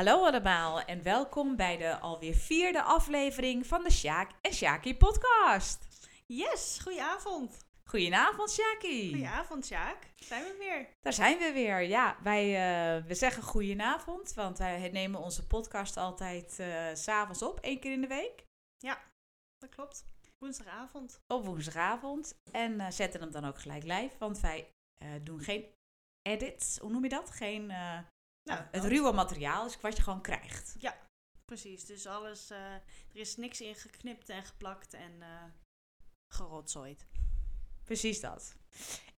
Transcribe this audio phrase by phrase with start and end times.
[0.00, 5.86] Hallo allemaal en welkom bij de alweer vierde aflevering van de Sjaak en Sjaki podcast.
[6.26, 7.56] Yes, goedenavond.
[7.84, 9.08] Goedenavond Sjaki.
[9.08, 10.12] Goedenavond, Sjaak.
[10.16, 10.88] Zijn we weer?
[11.00, 11.80] Daar zijn we weer.
[11.80, 17.60] Ja, wij uh, we zeggen goedenavond, want wij nemen onze podcast altijd uh, s'avonds op,
[17.60, 18.44] één keer in de week.
[18.78, 19.02] Ja,
[19.58, 20.04] dat klopt.
[20.38, 21.20] Woensdagavond.
[21.26, 22.40] Op woensdagavond.
[22.52, 24.70] En uh, zetten hem dan ook gelijk live, want wij
[25.22, 25.64] doen geen
[26.22, 26.78] edits.
[26.78, 27.30] Hoe noem je dat?
[27.30, 27.72] Geen
[28.42, 30.74] nou, het ruwe materiaal is wat je gewoon krijgt.
[30.78, 30.96] Ja,
[31.44, 31.84] precies.
[31.84, 35.26] Dus alles, uh, er is niks in geknipt en geplakt en uh,
[36.34, 37.06] gerotzooid.
[37.84, 38.54] Precies dat.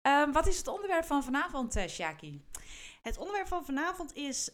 [0.02, 2.46] Um, wat is het onderwerp van vanavond, uh, Shaki?
[3.02, 4.52] Het onderwerp van vanavond is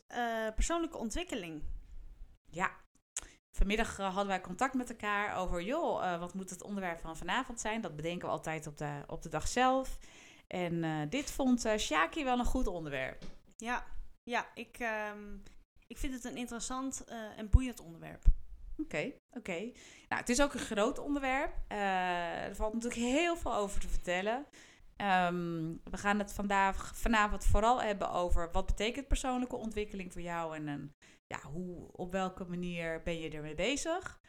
[0.56, 1.64] persoonlijke ontwikkeling.
[2.46, 2.72] Ja.
[3.58, 7.82] Vanmiddag hadden wij contact met elkaar over, joh, wat moet het onderwerp van vanavond zijn?
[7.82, 9.98] Dat bedenken we altijd op de, op de dag zelf.
[10.48, 13.24] En dit vond Shaki wel een goed onderwerp.
[13.58, 13.86] Ja,
[14.28, 15.38] ja, ik, ehm,
[15.88, 18.24] ik vind het een interessant uh, en boeiend onderwerp.
[18.78, 19.60] Oké, oké.
[20.08, 21.54] Nou, het is ook een groot onderwerp.
[21.72, 24.46] Uh, er valt natuurlijk heel veel over te vertellen.
[25.02, 30.56] Um, we gaan het vandaag, vanavond vooral hebben over wat betekent persoonlijke ontwikkeling voor jou
[30.56, 30.96] en een,
[31.28, 34.20] ja, hoe, op welke manier ben je ermee bezig.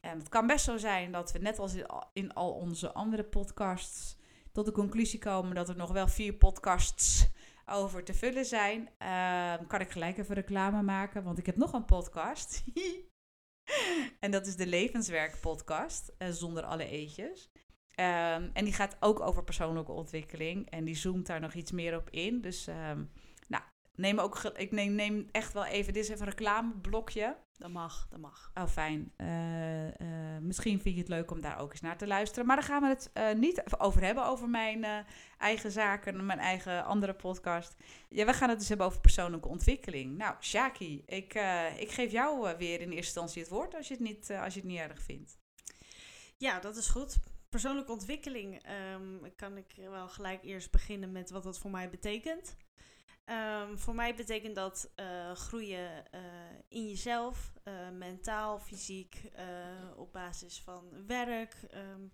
[0.00, 1.74] En het kan best zo zijn dat we net als
[2.12, 4.16] in al onze andere podcasts
[4.52, 7.28] tot de conclusie komen dat er nog wel vier podcasts
[7.70, 11.72] over te vullen zijn, uh, kan ik gelijk even reclame maken, want ik heb nog
[11.72, 12.64] een podcast.
[14.20, 17.50] en dat is de Levenswerk podcast, uh, zonder alle eetjes.
[17.90, 21.96] Um, en die gaat ook over persoonlijke ontwikkeling en die zoomt daar nog iets meer
[21.96, 22.40] op in.
[22.40, 23.08] Dus nou,
[24.00, 27.36] neem ook, ik neem, neem echt wel even, dit is even een reclameblokje.
[27.52, 28.50] Dat mag, dat mag.
[28.54, 29.12] Oh, fijn.
[29.16, 32.46] Uh, uh, misschien vind je het leuk om daar ook eens naar te luisteren.
[32.46, 35.06] Maar daar gaan we het uh, niet over hebben, over mijn
[35.38, 37.76] eigen zaken, mijn eigen andere podcast.
[38.08, 40.16] Ja, we gaan het dus hebben over persoonlijke ontwikkeling.
[40.16, 41.34] Nou, Shaki, ik,
[41.76, 44.60] ik geef jou weer in eerste instantie het woord als je het niet, als je
[44.60, 45.38] het niet erg vindt.
[46.36, 47.18] Ja, dat is goed.
[47.48, 48.62] Persoonlijke ontwikkeling
[48.94, 52.56] um, kan ik wel gelijk eerst beginnen met wat dat voor mij betekent.
[53.30, 56.20] Um, voor mij betekent dat uh, groeien uh,
[56.68, 59.30] in jezelf, uh, mentaal, fysiek,
[59.96, 61.56] op basis van werk.
[61.74, 62.12] Um,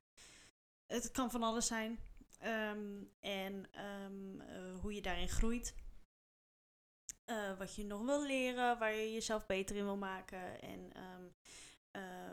[0.86, 1.98] het kan van alles zijn.
[2.44, 3.68] Um, en
[4.80, 5.74] hoe je daarin groeit.
[7.58, 10.60] wat je nog wil leren, waar je jezelf beter in wil maken.
[10.60, 10.92] En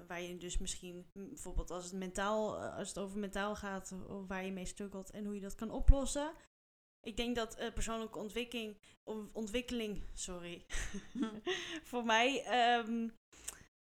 [0.08, 3.94] waar je dus misschien, bijvoorbeeld als het, mentaal, als het over mentaal gaat,
[4.28, 6.34] waar je mee struggelt en hoe je dat kan oplossen.
[7.04, 8.78] Ik denk dat uh, persoonlijke ontwikkeling,
[9.34, 10.66] ontwikkeling sorry,
[11.90, 12.46] voor mij
[12.78, 13.14] um,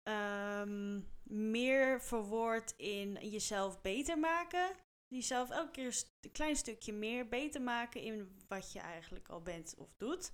[0.04, 4.76] um, meer verwoord in jezelf beter maken.
[5.08, 9.76] Jezelf elke keer een klein stukje meer beter maken in wat je eigenlijk al bent
[9.78, 10.34] of doet.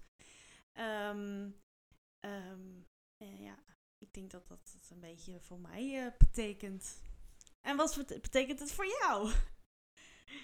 [0.74, 1.62] Um,
[3.18, 3.64] ja,
[3.98, 7.02] ik denk dat dat het een beetje voor mij uh, betekent.
[7.62, 9.32] En wat betekent het voor jou?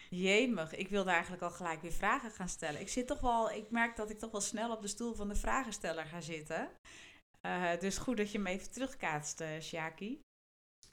[0.09, 2.81] Jemig, ik wilde eigenlijk al gelijk weer vragen gaan stellen.
[2.81, 5.27] Ik zit toch wel, ik merk dat ik toch wel snel op de stoel van
[5.27, 6.69] de vragensteller ga zitten.
[7.41, 10.21] Uh, dus goed dat je me even terugkaatst, uh, Shaki.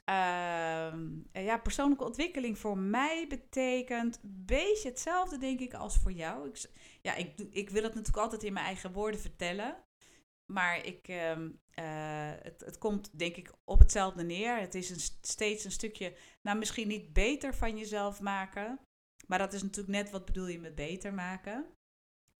[0.09, 0.93] Uh,
[1.31, 6.49] ja, persoonlijke ontwikkeling voor mij betekent een beetje hetzelfde, denk ik, als voor jou.
[6.49, 6.69] Ik,
[7.01, 9.83] ja, ik, ik wil het natuurlijk altijd in mijn eigen woorden vertellen.
[10.53, 11.07] Maar ik,
[11.79, 14.59] uh, het, het komt denk ik op hetzelfde neer.
[14.59, 18.79] Het is een, steeds een stukje, nou misschien niet beter van jezelf maken.
[19.27, 21.65] Maar dat is natuurlijk net wat bedoel je met beter maken.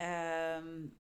[0.03, 0.99] Um,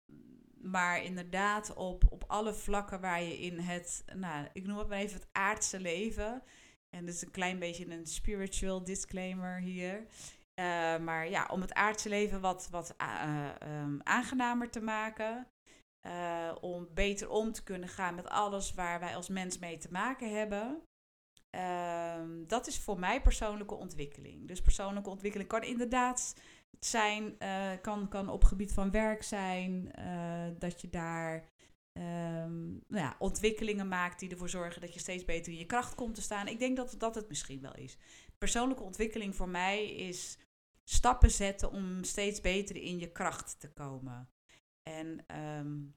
[0.61, 4.97] maar inderdaad op, op alle vlakken waar je in het, nou, ik noem het maar
[4.97, 6.43] even het aardse leven.
[6.89, 10.05] En dat is een klein beetje een spiritual disclaimer hier.
[10.59, 15.47] Uh, maar ja, om het aardse leven wat, wat uh, um, aangenamer te maken.
[16.07, 19.91] Uh, om beter om te kunnen gaan met alles waar wij als mens mee te
[19.91, 20.81] maken hebben.
[22.19, 24.47] Um, dat is voor mij persoonlijke ontwikkeling.
[24.47, 26.35] Dus persoonlijke ontwikkeling kan inderdaad
[26.79, 31.49] zijn, uh, kan, kan op gebied van werk zijn, uh, dat je daar
[31.97, 35.95] um, nou ja, ontwikkelingen maakt die ervoor zorgen dat je steeds beter in je kracht
[35.95, 36.47] komt te staan.
[36.47, 37.97] Ik denk dat dat het misschien wel is.
[38.37, 40.37] Persoonlijke ontwikkeling voor mij is
[40.89, 44.29] stappen zetten om steeds beter in je kracht te komen.
[44.83, 45.95] En um,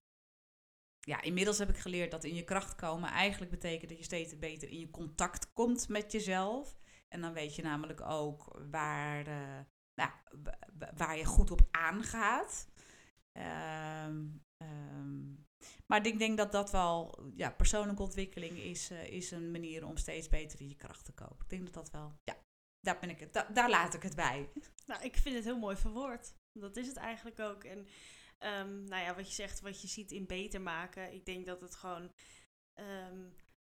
[1.00, 4.38] ja, inmiddels heb ik geleerd dat in je kracht komen eigenlijk betekent dat je steeds
[4.38, 6.78] beter in je contact komt met jezelf.
[7.08, 9.60] En dan weet je namelijk ook waar, uh,
[9.94, 10.10] nou,
[10.96, 12.68] waar je goed op aangaat.
[14.06, 14.44] Um,
[15.86, 19.96] maar ik denk dat dat wel, ja, persoonlijke ontwikkeling is, uh, is een manier om
[19.96, 21.36] steeds beter in je kracht te komen.
[21.42, 22.36] Ik denk dat dat wel, ja,
[22.80, 24.50] daar, ben ik daar laat ik het bij.
[24.86, 26.34] Nou, ik vind het heel mooi verwoord.
[26.52, 27.64] Dat is het eigenlijk ook.
[27.64, 27.86] En
[28.38, 31.12] ehm, nou ja, wat je zegt, wat je ziet in beter maken.
[31.12, 32.12] Ik denk dat het gewoon,
[32.72, 33.18] ehm,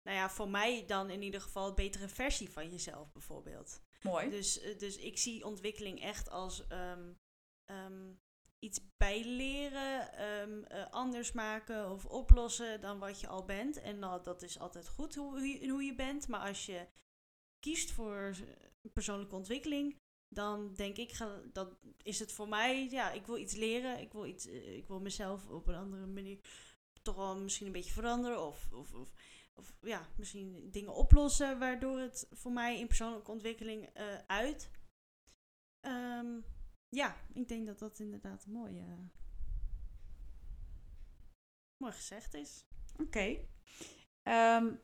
[0.02, 3.82] nou ja, voor mij dan in ieder geval een betere versie van jezelf bijvoorbeeld.
[4.02, 4.30] Mooi.
[4.30, 7.12] Dus, eh, dus ik zie ontwikkeling echt als ehm,
[8.58, 10.12] iets bijleren,
[10.68, 13.80] eh, anders maken of oplossen dan wat je al bent.
[13.80, 16.28] En nou, dat is altijd goed hoe, je- hoe je bent.
[16.28, 16.86] Maar als je
[17.58, 19.99] kiest voor eh, persoonlijke ontwikkeling,
[20.32, 21.18] dan denk ik,
[22.02, 24.00] is het voor mij, ja, ik wil iets leren.
[24.00, 26.38] Ik wil, iets, eh, ik wil mezelf op een andere manier
[27.02, 28.46] toch wel misschien een beetje veranderen.
[28.46, 29.12] Of, of, of,
[29.54, 34.70] of ja, misschien dingen oplossen waardoor het voor mij in persoonlijke ontwikkeling eh, uit.
[35.80, 36.40] Ehm,
[36.88, 38.98] ja, ik denk dat dat inderdaad mooi, eh,
[41.76, 42.64] mooi gezegd is.
[42.98, 43.38] Oké.
[44.22, 44.74] Ehm,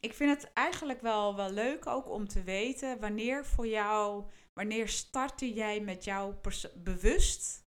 [0.00, 4.88] ik vind het eigenlijk wel, wel leuk ook om te weten wanneer voor jou, wanneer
[4.88, 6.40] startte jij met jouw
[6.74, 7.68] bewust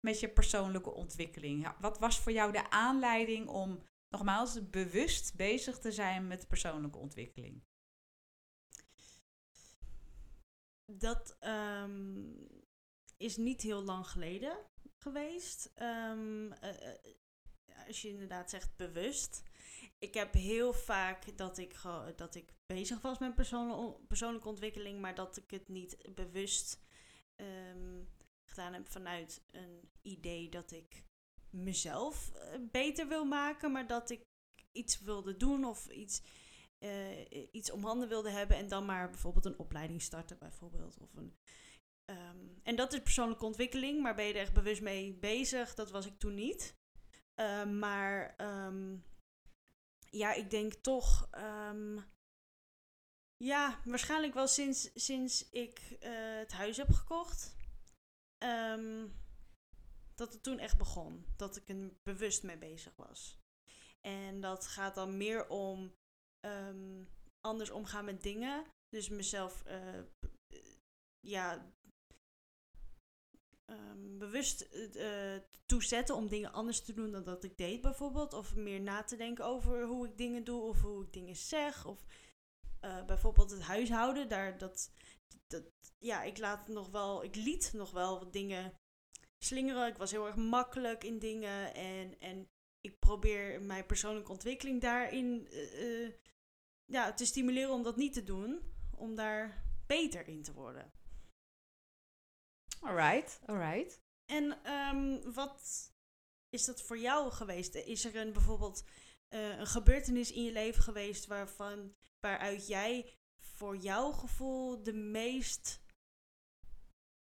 [0.00, 1.74] met je persoonlijke ontwikkeling?
[1.80, 7.62] Wat was voor jou de aanleiding om nogmaals bewust bezig te zijn met persoonlijke ontwikkeling?
[10.84, 12.32] Dat ehm,
[13.16, 14.58] is niet heel lang geleden
[14.98, 15.72] geweest.
[15.74, 17.16] Ehm, eh, eh,
[17.86, 19.42] als je inderdaad zegt bewust.
[19.98, 21.74] Ik heb heel vaak dat ik,
[22.16, 26.80] dat ik bezig was met persoonlijke, ontwikkeling, maar dat ik het niet bewust
[27.34, 28.04] ehm,
[28.50, 31.04] gedaan heb vanuit een idee dat ik
[31.50, 34.22] mezelf eh, beter wil maken, maar dat ik
[34.72, 36.22] iets wilde doen of iets,
[36.78, 40.98] eh, iets om handen wilde hebben en dan maar bijvoorbeeld een opleiding starten bijvoorbeeld.
[40.98, 41.36] Of een,
[42.04, 45.74] ehm, en dat is persoonlijke ontwikkeling, maar ben je er echt bewust mee bezig?
[45.74, 46.76] Dat was ik toen niet.
[47.34, 48.96] Eh, maar ehm,
[50.10, 51.28] ja, ik denk toch.
[51.30, 51.98] ehm,
[53.44, 57.56] ja, waarschijnlijk wel sinds, sinds ik eh, het huis heb gekocht.
[58.38, 59.08] ehm,
[60.14, 61.26] dat het toen echt begon.
[61.36, 63.38] Dat ik er bewust mee bezig was.
[64.00, 65.94] En dat gaat dan meer om
[66.40, 67.04] ehm,
[67.40, 68.64] anders omgaan met dingen.
[68.88, 70.02] Dus mezelf eh,
[71.20, 71.72] ja,
[73.68, 78.32] ehm, bewust eh, eh, toezetten om dingen anders te doen dan dat ik deed bijvoorbeeld.
[78.32, 81.86] Of meer na te denken over hoe ik dingen doe of hoe ik dingen zeg.
[81.86, 82.04] Of
[82.80, 84.28] eh, bijvoorbeeld het huishouden.
[84.28, 84.90] Daar, dat,
[85.46, 85.64] dat,
[85.98, 88.72] ja, ik laat nog wel, ik liet nog wel wat dingen
[89.38, 89.88] slingeren.
[89.88, 92.48] Ik was heel erg makkelijk in dingen en, en
[92.80, 95.48] ik probeer mijn persoonlijke ontwikkeling daarin
[96.84, 98.60] ja, te stimuleren om dat niet te doen.
[98.96, 100.92] Om daar beter in te worden.
[102.80, 104.00] Alright, alright.
[104.26, 105.92] En ehm, wat
[106.50, 107.74] is dat voor jou geweest?
[107.74, 108.84] Is er een, bijvoorbeeld
[109.28, 115.80] eh, een gebeurtenis in je leven geweest waarvan, waaruit jij voor jouw gevoel de meest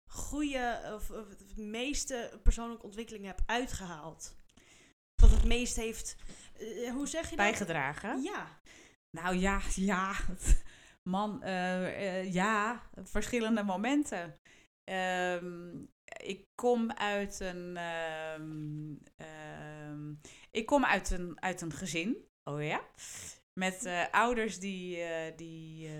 [0.06, 4.36] goede of, of de meeste persoonlijke ontwikkeling hebt uitgehaald?
[5.14, 6.16] Wat het meest heeft,
[6.58, 7.46] eh, hoe zeg je dat?
[7.46, 8.22] Bijgedragen?
[8.22, 8.60] Ja.
[9.10, 10.14] Nou ja, ja.
[11.02, 14.38] Man, eh, eh, ja, verschillende momenten.
[14.88, 15.84] Ehm,
[16.22, 17.76] ik kom uit een.
[17.76, 20.14] ehm, ehm,
[20.50, 22.16] ik kom uit een, uit een gezin.
[22.44, 22.80] Oh ja.
[23.52, 25.90] Met eh, ouders die, eh, die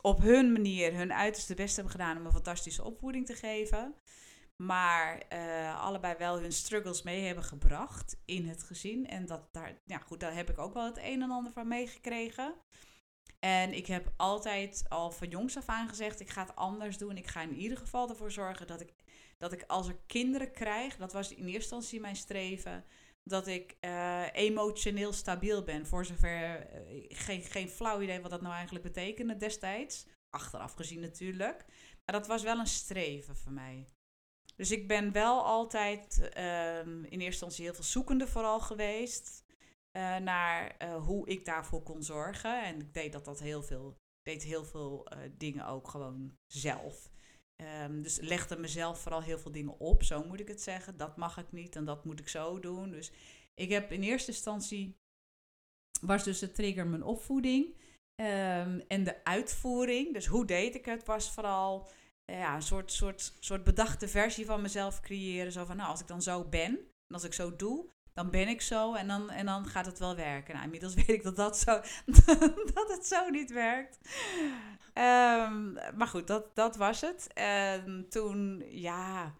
[0.00, 3.94] op hun manier hun uiterste best hebben gedaan om een fantastische opvoeding te geven.
[4.56, 9.06] Maar eh, allebei wel hun struggles mee hebben gebracht in het gezin.
[9.06, 11.68] En dat daar, ja goed, daar heb ik ook wel het een en ander van
[11.68, 12.54] meegekregen.
[13.40, 17.16] En ik heb altijd al van jongs af aan gezegd, ik ga het anders doen.
[17.16, 18.92] Ik ga in ieder geval ervoor zorgen dat ik,
[19.38, 22.84] dat ik als ik kinderen krijg, dat was in eerste instantie mijn streven,
[23.22, 25.86] dat ik eh, emotioneel stabiel ben.
[25.86, 30.06] Voor zover, eh, geen, geen flauw idee wat dat nou eigenlijk betekende destijds.
[30.30, 31.64] Achteraf gezien natuurlijk.
[32.04, 33.86] Maar dat was wel een streven voor mij.
[34.56, 39.44] Dus ik ben wel altijd ehm, in eerste instantie heel veel zoekende vooral geweest.
[39.96, 42.64] Eh, naar eh, hoe ik daarvoor kon zorgen.
[42.64, 47.10] En ik deed dat, dat heel veel, deed heel veel eh, dingen ook gewoon zelf.
[47.62, 50.96] Ehm, dus legde mezelf vooral heel veel dingen op, zo moet ik het zeggen.
[50.96, 52.90] Dat mag ik niet en dat moet ik zo doen.
[52.90, 53.12] Dus
[53.54, 54.96] ik heb in eerste instantie,
[56.00, 57.74] was dus de trigger mijn opvoeding.
[58.14, 61.88] Ehm, en de uitvoering, dus hoe deed ik het, was vooral
[62.24, 65.52] ja, een soort, soort, soort bedachte versie van mezelf creëren.
[65.52, 66.72] Zo van, nou, als ik dan zo ben,
[67.06, 69.98] en als ik zo doe, dan ben ik zo en dan, en dan gaat het
[69.98, 70.52] wel werken.
[70.52, 71.80] Nou, inmiddels weet ik dat, dat, zo,
[72.74, 73.98] dat het zo niet werkt.
[74.92, 77.32] Ehm, maar goed, dat, dat was het.
[77.32, 79.34] En toen, ja,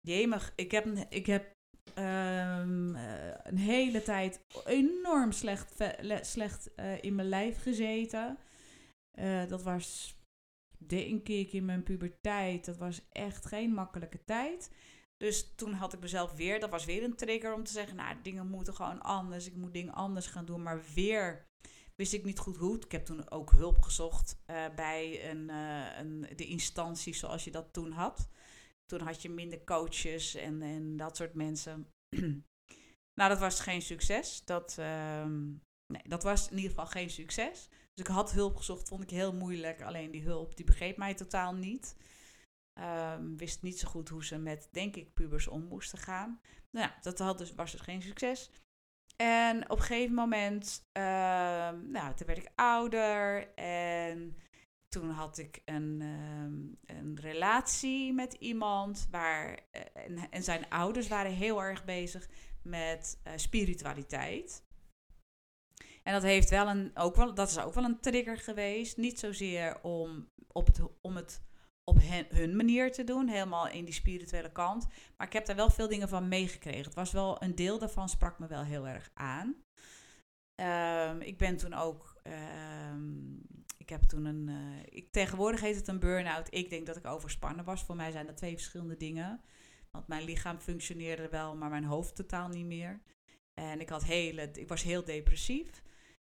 [0.00, 1.52] jemig, ik heb, ik heb
[1.94, 5.74] ehm, eh, een hele tijd enorm slecht,
[6.20, 8.38] slecht eh, in mijn lijf gezeten.
[9.18, 10.16] Eh, dat was
[10.78, 12.64] denk ik in mijn puberteit.
[12.64, 14.70] Dat was echt geen makkelijke tijd.
[15.24, 18.16] Dus toen had ik mezelf weer, dat was weer een trigger om te zeggen, nou,
[18.22, 19.46] dingen moeten gewoon anders.
[19.46, 20.62] Ik moet dingen anders gaan doen.
[20.62, 21.46] Maar weer
[21.94, 22.76] wist ik niet goed hoe.
[22.76, 27.50] Ik heb toen ook hulp gezocht uh, bij een, uh, een, de instantie zoals je
[27.50, 28.28] dat toen had.
[28.84, 31.88] Toen had je minder coaches en, en dat soort mensen.
[33.18, 34.44] nou, dat was geen succes.
[34.44, 35.24] Dat, uh,
[35.86, 37.68] nee, dat was in ieder geval geen succes.
[37.94, 39.82] Dus ik had hulp gezocht, vond ik heel moeilijk.
[39.82, 41.96] Alleen die hulp, die begreep mij totaal niet.
[42.80, 46.40] Um, wist niet zo goed hoe ze met, denk ik, pubers om moesten gaan.
[46.70, 48.50] Nou ja, dat had dus, was dus geen succes.
[49.16, 51.02] En op een gegeven moment, uh,
[51.70, 54.36] nou, toen werd ik ouder en
[54.88, 61.32] toen had ik een, um, een relatie met iemand waar, uh, en, zijn ouders waren
[61.32, 62.28] heel erg bezig
[62.62, 64.64] met uh, spiritualiteit.
[66.02, 68.96] En dat, heeft wel een, ook wel, dat is ook wel een trigger geweest.
[68.96, 71.42] Niet zozeer om, op het, om het
[71.84, 74.86] op hun manier te doen, helemaal in die spirituele kant.
[75.16, 76.84] Maar ik heb daar wel veel dingen van meegekregen.
[76.84, 79.56] Het was wel een deel daarvan sprak me wel heel erg aan.
[80.60, 82.20] Um, ik ben toen ook,
[82.92, 83.42] um,
[83.78, 86.54] ik heb toen een, uh, ik, tegenwoordig heet het een burn-out.
[86.54, 87.82] Ik denk dat ik overspannen was.
[87.82, 89.40] Voor mij zijn dat twee verschillende dingen.
[89.90, 93.00] Want mijn lichaam functioneerde wel, maar mijn hoofd totaal niet meer.
[93.60, 95.82] En ik, had hele, ik was heel depressief.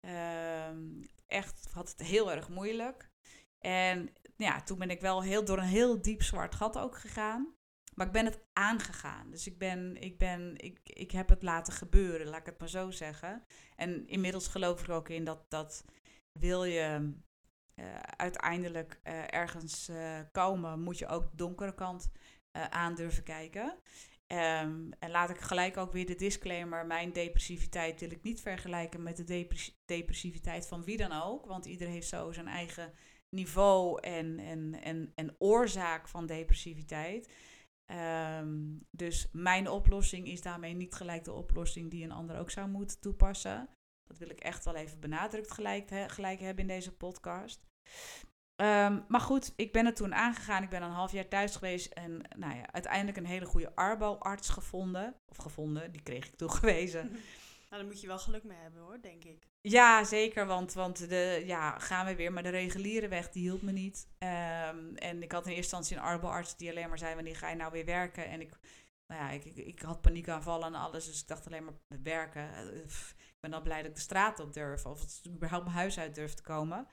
[0.06, 3.10] Um, echt had het heel erg moeilijk.
[3.58, 7.54] En ja, toen ben ik wel heel, door een heel diep zwart gat ook gegaan.
[7.94, 9.30] Maar ik ben het aangegaan.
[9.30, 12.68] Dus ik, ben, ik, ben, ik, ik heb het laten gebeuren, laat ik het maar
[12.68, 13.42] zo zeggen.
[13.76, 15.84] En inmiddels geloof ik ook in dat, dat
[16.32, 17.12] wil je
[17.74, 22.10] uh, uiteindelijk uh, ergens uh, komen, moet je ook de donkere kant
[22.70, 23.78] aan durven kijken.
[24.32, 29.02] Um, en laat ik gelijk ook weer de disclaimer: mijn depressiviteit wil ik niet vergelijken
[29.02, 31.46] met de depress depressiviteit van wie dan ook.
[31.46, 32.92] Want iedereen heeft zo zijn eigen
[33.36, 37.34] niveau en, en, en, en oorzaak van depressiviteit.
[38.40, 42.68] Um, dus mijn oplossing is daarmee niet gelijk de oplossing die een ander ook zou
[42.68, 43.68] moeten toepassen.
[44.04, 47.60] Dat wil ik echt wel even benadrukt gelijk, he, gelijk hebben in deze podcast.
[48.62, 50.62] Um, maar goed, ik ben er toen aangegaan.
[50.62, 51.92] Ik ben een half jaar thuis geweest.
[51.92, 55.14] En nou ja, uiteindelijk een hele goede arbo-arts gevonden.
[55.26, 57.10] Of gevonden, die kreeg ik toegewezen.
[57.70, 59.46] Nou, daar moet je wel geluk mee hebben hoor, denk ik.
[59.68, 60.46] Ja, zeker.
[60.46, 62.32] Want, want de, ja, gaan we weer.
[62.32, 64.08] Maar de reguliere weg, die hielp me niet.
[64.18, 67.14] Um, en ik had in eerste instantie een arbo-arts die alleen maar zei...
[67.14, 68.26] wanneer ga je nou weer werken?
[68.26, 68.58] En ik,
[69.06, 71.06] nou ja, ik, ik, ik had paniekaanvallen en alles.
[71.06, 72.74] Dus ik dacht alleen maar werken.
[72.84, 74.86] Ik ben dan blij dat ik de straat op durf.
[74.86, 76.86] Of überhaupt mijn huis uit durf te komen.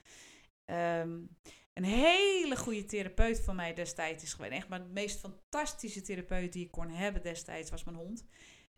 [0.65, 1.37] Um,
[1.73, 4.53] een hele goede therapeut van mij destijds is geweest.
[4.53, 8.25] Echt maar de meest fantastische therapeut die ik kon hebben destijds was mijn hond.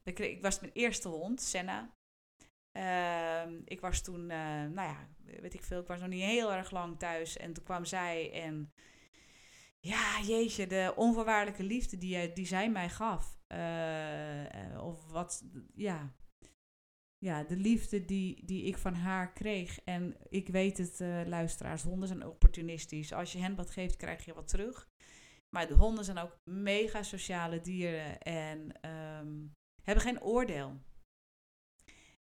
[0.04, 1.94] Ik was mijn eerste hond, Senna.
[2.78, 6.54] Uh, ik was toen, uh, nou ja, weet ik veel, ik was nog niet heel
[6.54, 7.38] erg lang thuis.
[7.38, 8.74] En toen kwam zij en
[9.80, 13.40] ja, jeetje, de onvoorwaardelijke liefde die, die zij mij gaf.
[13.48, 15.44] Uh, of wat,
[15.76, 16.16] ja,
[17.18, 19.80] ja, de liefde die, die ik van haar kreeg.
[19.84, 23.14] En ik weet het, luisteraars, honden zijn opportunistisch.
[23.14, 24.88] Als je hen wat geeft, krijg je wat terug.
[25.50, 29.52] Maar de honden zijn ook mega sociale dieren en um,
[29.84, 30.80] hebben geen oordeel.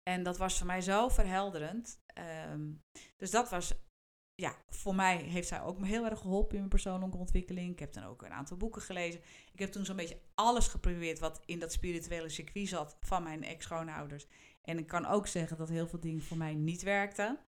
[0.02, 2.02] En dat was voor mij zo verhelderend.
[2.52, 2.83] Um,
[3.16, 3.75] dus dat was,
[4.35, 7.73] ja, voor mij heeft zij ook me heel erg geholpen in mijn persoonlijke ontwikkeling.
[7.73, 9.21] Ik heb dan ook een aantal boeken gelezen.
[9.52, 13.45] Ik heb toen zo'n beetje alles geprobeerd wat in dat spirituele circuit zat van mijn
[13.45, 14.26] ex-schoonouders.
[14.62, 17.38] En ik kan ook zeggen dat heel veel dingen voor mij niet werkten.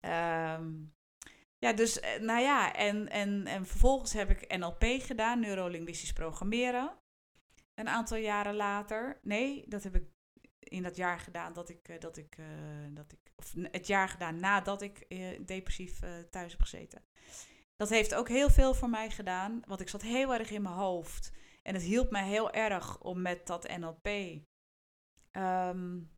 [0.00, 0.94] Um,
[1.58, 6.98] ja, dus nou ja, en, en, en vervolgens heb ik NLP gedaan, neurolinguistisch programmeren.
[7.74, 9.18] Een aantal jaren later.
[9.22, 10.04] Nee, dat heb ik
[10.60, 12.46] in dat jaar gedaan dat ik, dat ik, uh,
[12.90, 15.98] dat ik of het jaar gedaan nadat ik uh, depressief
[16.30, 17.04] thuis heb gezeten.
[17.76, 20.74] Dat heeft ook heel veel voor mij gedaan, want ik zat heel erg in mijn
[20.74, 21.32] hoofd.
[21.62, 24.08] En het hielp mij heel erg om met dat NLP
[25.32, 26.10] um,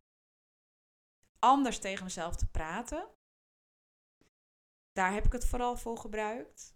[1.39, 3.09] anders tegen mezelf te praten.
[4.91, 6.75] Daar heb ik het vooral voor gebruikt.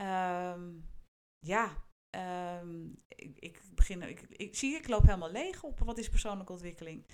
[0.00, 0.90] Um,
[1.38, 1.87] ja,
[2.18, 6.52] um, ik, ik, begin, ik, ik, zie, ik loop helemaal leeg op wat is persoonlijke
[6.52, 7.06] ontwikkeling.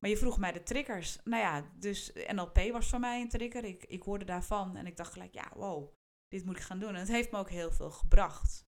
[0.00, 1.18] Maar je vroeg mij de triggers.
[1.24, 3.64] Nou ja, dus NLP was voor mij een trigger.
[3.64, 5.92] Ik, ik hoorde daarvan en ik dacht gelijk, ja, wow,
[6.28, 6.88] dit moet ik gaan doen.
[6.88, 8.64] En het heeft me ook heel veel gebracht.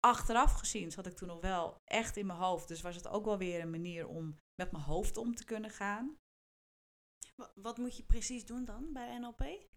[0.00, 2.68] Achteraf gezien zat ik toen nog wel echt in mijn hoofd.
[2.68, 5.70] Dus was het ook wel weer een manier om met mijn hoofd om te kunnen
[5.70, 6.16] gaan.
[7.54, 9.69] Wat moet je precies doen dan bij NLP?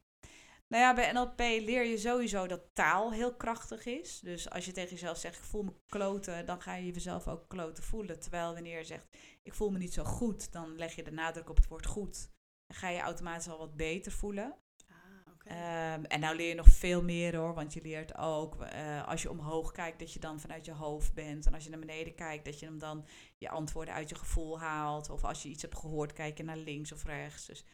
[0.73, 4.19] Nou ja, bij NLP leer je sowieso dat taal heel krachtig is.
[4.19, 7.47] Dus als je tegen jezelf zegt, ik voel me kloten, dan ga je jezelf ook
[7.47, 8.19] kloten voelen.
[8.19, 9.07] Terwijl wanneer je zegt,
[9.43, 12.29] ik voel me niet zo goed, dan leg je de nadruk op het woord goed.
[12.67, 14.55] Dan ga je automatisch al wat beter voelen.
[14.87, 19.07] Ah, Ehm, en nou leer je nog veel meer hoor, want je leert ook eh,
[19.07, 21.45] als je omhoog kijkt dat je dan vanuit je hoofd bent.
[21.45, 23.05] En als je naar beneden kijkt dat je hem dan
[23.37, 25.09] je antwoorden uit je gevoel haalt.
[25.09, 27.45] Of als je iets hebt gehoord, kijk je naar links of rechts.
[27.45, 27.65] Dus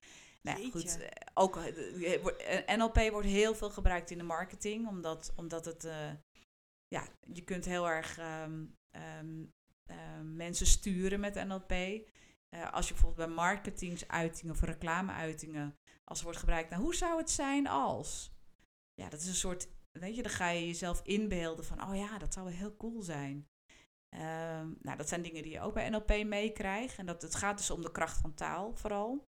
[0.42, 5.34] nou ja, goed, eh, ook uh, NLP wordt heel veel gebruikt in de marketing, omdat,
[5.36, 5.88] omdat het,
[6.88, 9.46] ja, je kunt heel erg ehm, ehm,
[10.36, 11.74] mensen sturen met NLP.
[12.72, 17.30] als je bijvoorbeeld bij marketingsuitingen of reclameuitingen als er wordt gebruikt, nou, hoe zou het
[17.30, 18.32] zijn als?
[18.94, 22.18] Ja, dat is een soort, weet je, dan ga je jezelf inbeelden van, oh ja,
[22.18, 23.48] dat zou wel heel cool zijn.
[24.82, 26.98] Nou, dat zijn dingen die je ook bij NLP meekrijgt.
[26.98, 29.28] En dat, het gaat dus om de kracht van taal vooral.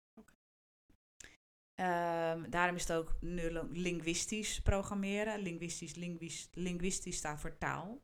[1.81, 3.17] Um, daarom is het ook
[3.73, 5.41] linguistisch programmeren.
[5.41, 8.03] Linguistisch, linguistisch, linguistisch staat voor taal.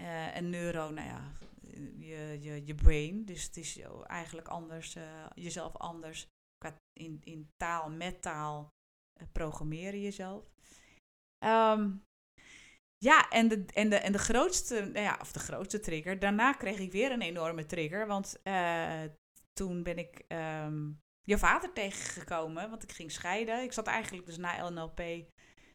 [0.00, 1.32] Uh, en neuro, nou ja,
[1.98, 3.24] je, je, je brain.
[3.24, 6.26] Dus het is eigenlijk anders, uh, jezelf anders
[6.92, 8.72] in, in taal met taal
[9.20, 10.44] uh, programmeren jezelf.
[11.44, 12.04] Um,
[12.98, 16.18] ja, en de, en, de, en de grootste, nou ja, of de grootste trigger.
[16.18, 18.06] Daarna kreeg ik weer een enorme trigger.
[18.06, 18.42] Want
[19.52, 22.70] toen ben ik um, je vader tegengekomen.
[22.70, 23.62] Want ik ging scheiden.
[23.62, 25.00] Ik zat eigenlijk dus na NLP,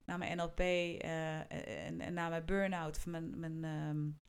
[0.05, 1.39] na mijn NLP uh,
[1.85, 4.19] en, en, na mijn burn-out, mijn, mijn um,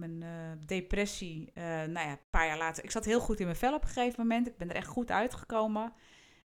[0.00, 2.84] mijn uh, depressie, nou ja, een paar jaar later.
[2.84, 4.46] Ik zat heel goed in mijn vel op een gegeven moment.
[4.46, 5.92] Ik ben er echt goed uitgekomen.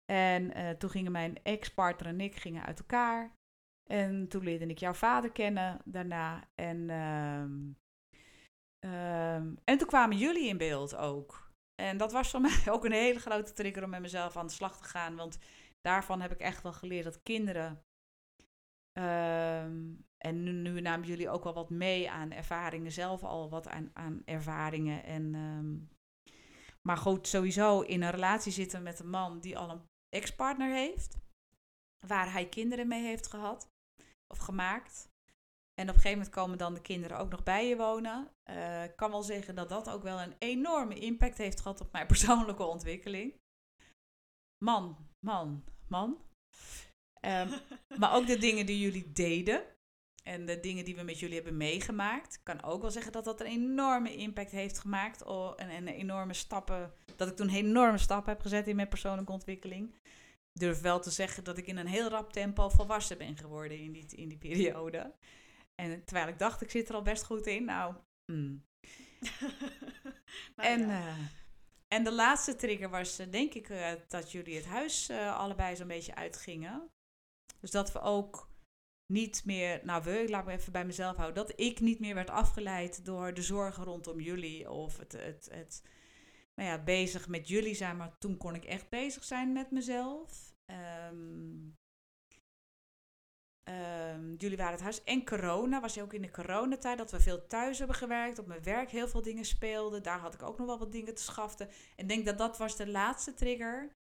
[0.05, 3.37] En toen gingen mijn ex-partner en ik gingen uit elkaar.
[3.91, 6.49] En toen leerde ik jouw vader kennen daarna.
[6.55, 7.77] En, um,
[8.91, 11.42] um, en toen kwamen jullie in beeld ook.
[11.75, 14.53] En dat was voor mij ook een hele grote trigger om met mezelf aan de
[14.53, 15.17] slag te gaan.
[15.17, 15.39] Want
[15.81, 17.85] daarvan heb ik echt wel geleerd dat kinderen
[18.99, 23.69] Um, en nu, nu, namen jullie ook wel wat mee aan ervaringen, zelf al wat
[23.69, 25.05] aan, aan ervaringen.
[25.05, 25.91] En, um,
[26.83, 31.19] maar goed, sowieso in een relatie zitten met een man die al een ex-partner heeft,
[32.07, 33.71] waar hij kinderen mee heeft gehad
[34.27, 35.11] of gemaakt.
[35.75, 38.31] En op een gegeven moment komen dan de kinderen ook nog bij je wonen.
[38.51, 41.93] Uh, ik kan wel zeggen dat dat ook wel een enorme impact heeft gehad op
[41.93, 43.41] mijn persoonlijke ontwikkeling.
[44.65, 46.19] Man, man, man.
[47.21, 47.51] Um,
[48.01, 49.65] maar ook de dingen die jullie deden.
[50.23, 52.35] En de dingen die we met jullie hebben meegemaakt.
[52.35, 55.25] Ik kan ook wel zeggen dat dat een enorme impact heeft gemaakt.
[55.25, 56.93] Oh, en, en enorme stappen.
[57.17, 59.95] Dat ik toen enorme stappen heb gezet in mijn persoonlijke ontwikkeling.
[60.53, 63.79] Ik durf wel te zeggen dat ik in een heel rap tempo volwassen ben geworden
[63.79, 65.15] in die, in die periode.
[65.83, 67.65] En terwijl ik dacht, ik zit er al best goed in.
[67.65, 67.95] Nou,
[68.33, 68.65] mm.
[70.57, 70.87] nou en, ja.
[70.87, 71.27] uh,
[71.89, 75.87] en de laatste trigger was uh, denk ik uh, dat jullie het huis allebei zo'n
[75.87, 76.91] beetje uitgingen.
[77.61, 78.51] Dus dat we ook
[79.07, 82.15] niet meer, nou we, ik laat me even bij mezelf houden, dat ik niet meer
[82.15, 85.83] werd afgeleid door de zorgen rondom jullie of het, het, het
[86.55, 90.55] nou ja, bezig met jullie zijn, maar toen kon ik echt bezig zijn met mezelf.
[91.11, 91.77] Um,
[93.65, 95.05] um, jullie waren het huis.
[95.05, 98.39] En corona was ook in de coronatijd dat we veel thuis hebben gewerkt.
[98.39, 100.03] Op mijn werk heel veel dingen speelden.
[100.03, 101.69] Daar had ik ook nog wel wat dingen te schaften.
[101.97, 103.93] En denk dat dat was de laatste trigger.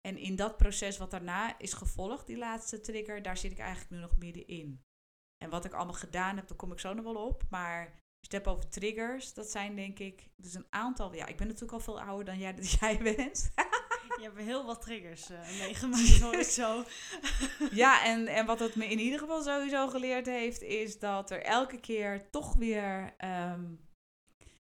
[0.00, 3.90] En in dat proces wat daarna is gevolgd, die laatste trigger, daar zit ik eigenlijk
[3.90, 4.82] nu nog middenin.
[5.44, 7.42] En wat ik allemaal gedaan heb, daar kom ik zo nog wel op.
[7.50, 11.14] Maar je hebt over triggers, dat zijn denk ik dus een aantal.
[11.14, 13.52] Ja, ik ben natuurlijk al veel ouder dan jij, dat jij bent.
[14.20, 16.84] Je hebt heel wat triggers uh, meegemaakt, hoor ik zo.
[17.82, 21.42] ja, en, en wat het me in ieder geval sowieso geleerd heeft, is dat er
[21.42, 23.14] elke keer toch weer.
[23.24, 23.88] Um,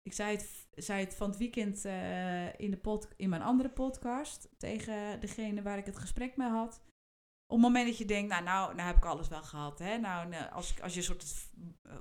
[0.02, 3.68] ik zei het zei het van het weekend uh, in, de pod, in mijn andere
[3.68, 6.80] podcast tegen degene waar ik het gesprek mee had.
[7.46, 9.78] Op het moment dat je denkt, nou, nou, nou heb ik alles wel gehad.
[9.78, 9.98] Hè?
[9.98, 11.50] Nou, nou als, als je een soort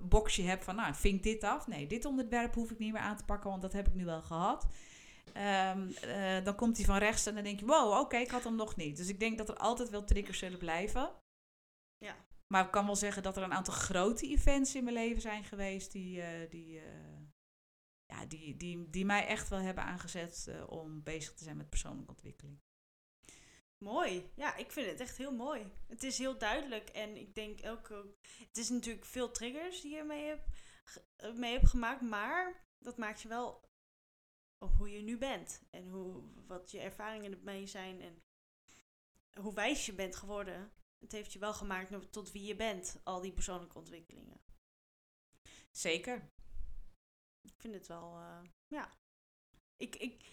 [0.02, 1.68] boxje hebt van, nou, vink dit af.
[1.68, 4.06] Nee, dit onderwerp hoef ik niet meer aan te pakken, want dat heb ik nu
[4.06, 4.68] wel gehad.
[5.38, 8.30] Um, uh, dan komt hij van rechts en dan denk je, wow, oké, okay, ik
[8.30, 8.98] had hem nog niet.
[8.98, 11.12] Dus ik denk dat er altijd wel triggers zullen blijven.
[11.98, 12.16] Ja.
[12.48, 15.44] Maar ik kan wel zeggen dat er een aantal grote events in mijn leven zijn
[15.44, 16.84] geweest die, uh, die, uh,
[18.06, 22.12] ja, die, die, die mij echt wel hebben aangezet om bezig te zijn met persoonlijke
[22.12, 22.60] ontwikkeling.
[23.84, 24.32] Mooi.
[24.36, 25.72] Ja, ik vind het echt heel mooi.
[25.88, 28.16] Het is heel duidelijk en ik denk elke.
[28.48, 30.50] Het is natuurlijk veel triggers die je mee hebt,
[31.38, 33.69] mee hebt gemaakt, maar dat maakt je wel
[34.60, 38.24] op hoe je nu bent en hoe, wat je ervaringen ermee zijn en
[39.42, 40.72] hoe wijs je bent geworden.
[41.00, 44.42] Het heeft je wel gemaakt tot wie je bent, al die persoonlijke ontwikkelingen.
[45.72, 46.32] Zeker.
[47.42, 48.92] Ik vind het wel, uh, ja.
[49.78, 50.26] Ik, ik,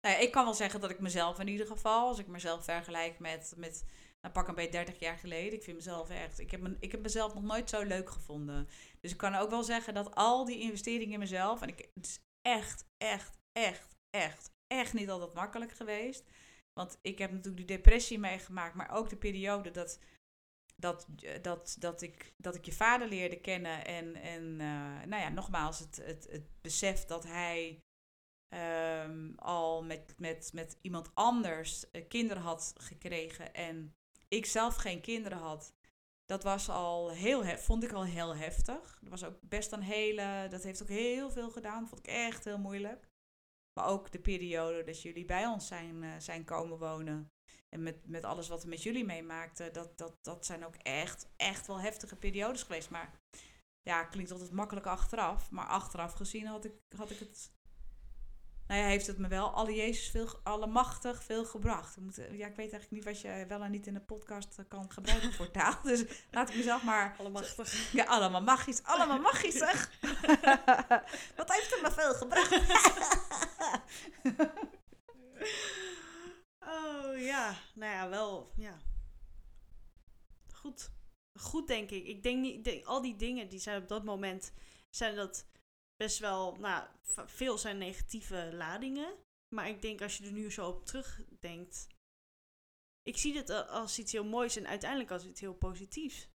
[0.00, 2.64] nou ja, ik kan wel zeggen dat ik mezelf in ieder geval, als ik mezelf
[2.64, 3.84] vergelijk met, met
[4.20, 5.52] nou, pak een beetje 30 jaar geleden.
[5.52, 8.68] Ik vind mezelf echt, ik heb, me, ik heb mezelf nog nooit zo leuk gevonden.
[9.00, 12.06] Dus ik kan ook wel zeggen dat al die investeringen in mezelf, en ik, het
[12.06, 16.30] is echt, echt, echt, echt, echt niet altijd makkelijk geweest.
[16.72, 19.98] Want ik heb natuurlijk die depressie meegemaakt, maar ook de periode dat,
[20.76, 23.84] dat, eh, dat, dat, ik, dat ik je vader leerde kennen.
[23.84, 27.82] En, en uh, nou ja, nogmaals, het, het, het besef dat hij
[28.54, 33.94] um, al met, met, met iemand anders uh, kinderen had gekregen en
[34.28, 35.74] ik zelf geen kinderen had.
[36.24, 38.98] Dat was al heel, vond ik al heel heftig.
[39.00, 41.88] Dat was ook best een hele, dat heeft ook heel veel gedaan.
[41.88, 43.08] Vond ik echt heel moeilijk.
[43.74, 47.32] Maar ook de periode dat jullie bij ons zijn, uh, zijn komen wonen.
[47.68, 49.72] En met, met alles wat we met jullie meemaakten.
[49.72, 52.90] Dat, dat, dat zijn ook echt, echt wel heftige periodes geweest.
[52.90, 53.20] Maar
[53.82, 55.50] ja, klinkt altijd makkelijk achteraf.
[55.50, 57.52] Maar achteraf gezien had ik, had ik het
[58.72, 61.96] nou ja, heeft het me wel alle Jezus veel, allemachtig veel gebracht.
[61.96, 64.90] Moet, ja, ik weet eigenlijk niet wat je wel en niet in de podcast kan
[64.90, 65.82] gebruiken voor taal.
[65.82, 67.16] Dus laat ik mezelf maar...
[67.18, 67.92] Allemachtig.
[67.92, 68.82] Ja, allemaal magisch.
[68.82, 69.90] Allemaal magisch, zeg.
[71.36, 72.52] wat heeft het me veel gebracht?
[76.74, 78.78] oh ja, nou ja, wel, ja.
[80.52, 80.90] Goed.
[81.40, 82.06] Goed, denk ik.
[82.06, 84.52] Ik denk niet, denk, al die dingen die zijn op dat moment,
[84.90, 85.46] zijn dat
[86.02, 86.86] best wel, nou,
[87.26, 89.14] veel zijn negatieve ladingen.
[89.54, 91.86] Maar ik denk als je er nu zo op terugdenkt.
[93.02, 96.28] Ik zie het als iets heel moois en uiteindelijk als iets heel positiefs.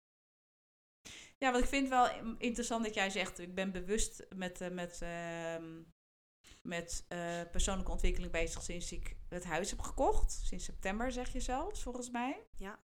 [1.38, 5.00] Ja, wat ik vind wel interessant dat jij zegt, ik ben bewust met, uh, met,
[5.02, 5.56] uh,
[6.62, 10.32] met uh, persoonlijke ontwikkeling bezig sinds ik het huis heb gekocht.
[10.32, 12.46] Sinds september zeg je zelfs, volgens mij.
[12.56, 12.84] Ja.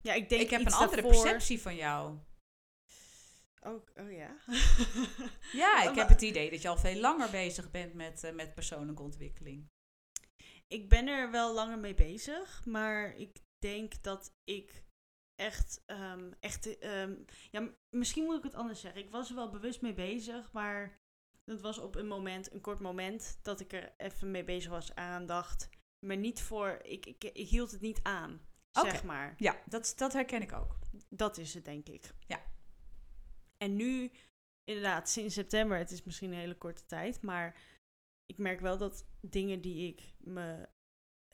[0.00, 1.22] Ja, ik denk Ik heb een andere daarvoor...
[1.22, 2.18] perceptie van jou.
[3.66, 4.36] Oh, oh ja.
[5.62, 8.54] ja, ik heb het idee dat je al veel langer bezig bent met, uh, met
[8.54, 9.68] persoonlijke ontwikkeling.
[10.66, 14.84] Ik ben er wel langer mee bezig, maar ik denk dat ik
[15.34, 19.00] echt, um, echt um, ja, misschien moet ik het anders zeggen.
[19.00, 21.00] Ik was er wel bewust mee bezig, maar
[21.44, 24.94] het was op een moment, een kort moment, dat ik er even mee bezig was,
[24.94, 25.68] aandacht.
[26.06, 28.40] Maar niet voor, ik, ik, ik hield het niet aan,
[28.72, 28.90] okay.
[28.90, 29.34] zeg maar.
[29.36, 30.78] Ja, dat, dat herken ik ook.
[31.08, 32.14] Dat is het, denk ik.
[32.26, 32.54] Ja.
[33.56, 34.10] En nu,
[34.64, 37.60] inderdaad, sinds september, het is misschien een hele korte tijd, maar
[38.26, 40.68] ik merk wel dat dingen die ik me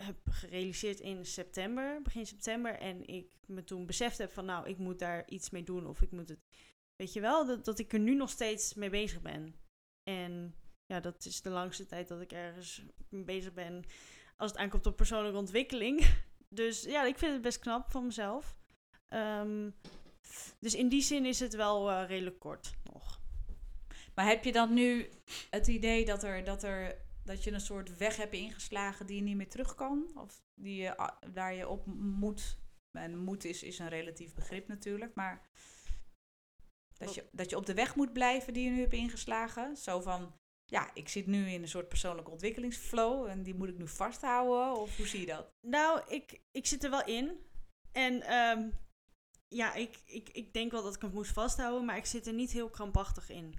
[0.03, 4.79] heb gerealiseerd in september, begin september, en ik me toen beseft heb van nou, ik
[4.79, 6.41] moet daar iets mee doen of ik moet het,
[6.97, 9.55] weet je wel, dat, dat ik er nu nog steeds mee bezig ben.
[10.03, 10.55] En
[10.87, 13.85] ja, dat is de langste tijd dat ik ergens mee bezig ben
[14.37, 16.05] als het aankomt op persoonlijke ontwikkeling.
[16.55, 18.57] Dus ja, ik vind het best knap van mezelf.
[19.09, 19.75] Um,
[20.59, 23.21] dus in die zin is het wel uh, redelijk kort nog.
[24.15, 25.09] Maar heb je dan nu
[25.51, 29.23] het idee dat, er, dat, er, dat je een soort weg hebt ingeslagen die je
[29.23, 30.11] niet meer terug kan?
[30.15, 32.57] Of die je, daar je op moet?
[32.93, 35.51] En moet is, is een relatief begrip natuurlijk, maar
[36.99, 39.77] dat je, dat je op de weg moet blijven die je nu hebt ingeslagen.
[39.77, 43.79] Zo van, ja, ik zit nu in een soort persoonlijke ontwikkelingsflow en die moet ik
[43.79, 44.81] nu vasthouden.
[44.81, 45.53] Of hoe zie je dat?
[45.61, 47.47] Nou, ik, ik zit er wel in.
[47.93, 48.73] En um,
[49.53, 52.33] ja, ik, ik, ik denk wel dat ik het moest vasthouden, maar ik zit er
[52.33, 53.55] niet heel krampachtig in.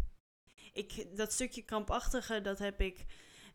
[0.73, 3.05] Ik, dat stukje krampachtige, dat heb ik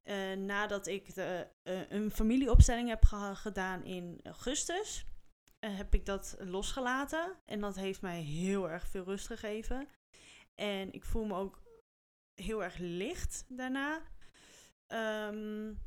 [0.04, 5.04] uh, nadat ik de, uh, een familieopstelling heb ge gedaan in augustus.
[5.60, 9.88] Uh, heb ik dat losgelaten en dat heeft mij heel erg veel rust gegeven.
[10.54, 11.62] En ik voel me ook
[12.34, 14.02] heel erg licht daarna.
[14.92, 15.78] Um,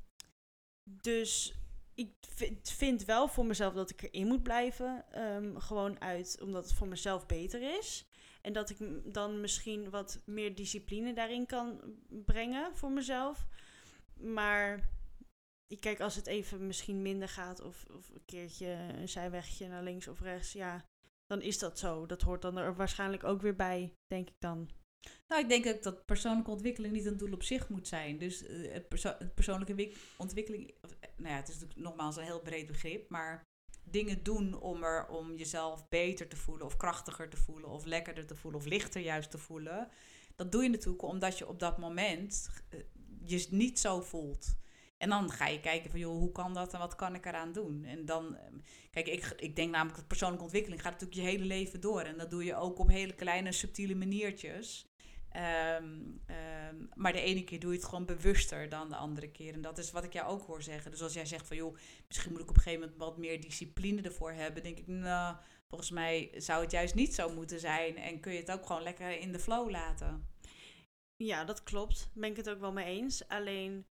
[0.84, 1.61] dus
[2.02, 5.06] ik vind wel voor mezelf dat ik erin moet blijven.
[5.16, 8.10] Um, gewoon uit, omdat het voor mezelf beter is.
[8.42, 8.78] En dat ik
[9.14, 13.48] dan misschien wat meer discipline daarin kan brengen voor mezelf.
[14.14, 14.90] Maar
[15.68, 19.84] ik kijk, als het even misschien minder gaat of, of een keertje een zijwegje naar
[19.84, 20.86] links of rechts, ja,
[21.26, 22.06] dan is dat zo.
[22.06, 24.70] Dat hoort dan er waarschijnlijk ook weer bij, denk ik dan.
[25.28, 28.18] Nou, ik denk ook dat persoonlijke ontwikkeling niet een doel op zich moet zijn.
[28.18, 28.78] Dus uh,
[29.36, 33.44] persoonlijke ontwikkeling, of, nou ja, het is natuurlijk nogmaals een heel breed begrip, maar
[33.84, 38.26] dingen doen om, er, om jezelf beter te voelen, of krachtiger te voelen, of lekkerder
[38.26, 39.90] te voelen, of lichter juist te voelen.
[40.36, 42.80] Dat doe je natuurlijk omdat je op dat moment uh,
[43.24, 44.60] je niet zo voelt.
[44.98, 47.52] En dan ga je kijken van, joh, hoe kan dat en wat kan ik eraan
[47.52, 47.84] doen?
[47.84, 48.38] En dan,
[48.92, 52.02] kijk, ik, ik denk namelijk dat persoonlijke ontwikkeling gaat natuurlijk je hele leven door.
[52.02, 54.91] En dat doe je ook op hele kleine, subtiele maniertjes.
[55.36, 59.54] Um, um, maar de ene keer doe je het gewoon bewuster dan de andere keer.
[59.54, 60.92] En dat is wat ik jou ook hoor zeggen.
[60.92, 63.42] Dus als jij zegt van joh, misschien moet ik op een gegeven moment wat meer
[63.42, 67.98] discipline ervoor hebben, denk ik, nou, volgens mij zou het juist niet zo moeten zijn.
[67.98, 70.30] En kun je het ook gewoon lekker in de flow laten.
[71.16, 72.10] Ja, dat klopt.
[72.14, 73.28] Ben ik het ook wel mee eens.
[73.28, 73.86] Alleen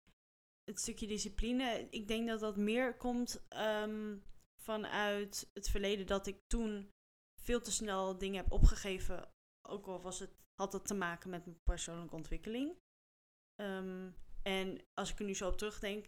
[0.65, 3.47] het stukje discipline, ik denk dat dat meer komt
[3.83, 4.23] um,
[4.63, 6.91] vanuit het verleden dat ik toen
[7.41, 9.29] veel te snel dingen heb opgegeven.
[9.69, 12.77] Ook al was het had dat te maken met mijn persoonlijke ontwikkeling.
[13.61, 16.07] Um, en als ik er nu zo op terugdenk,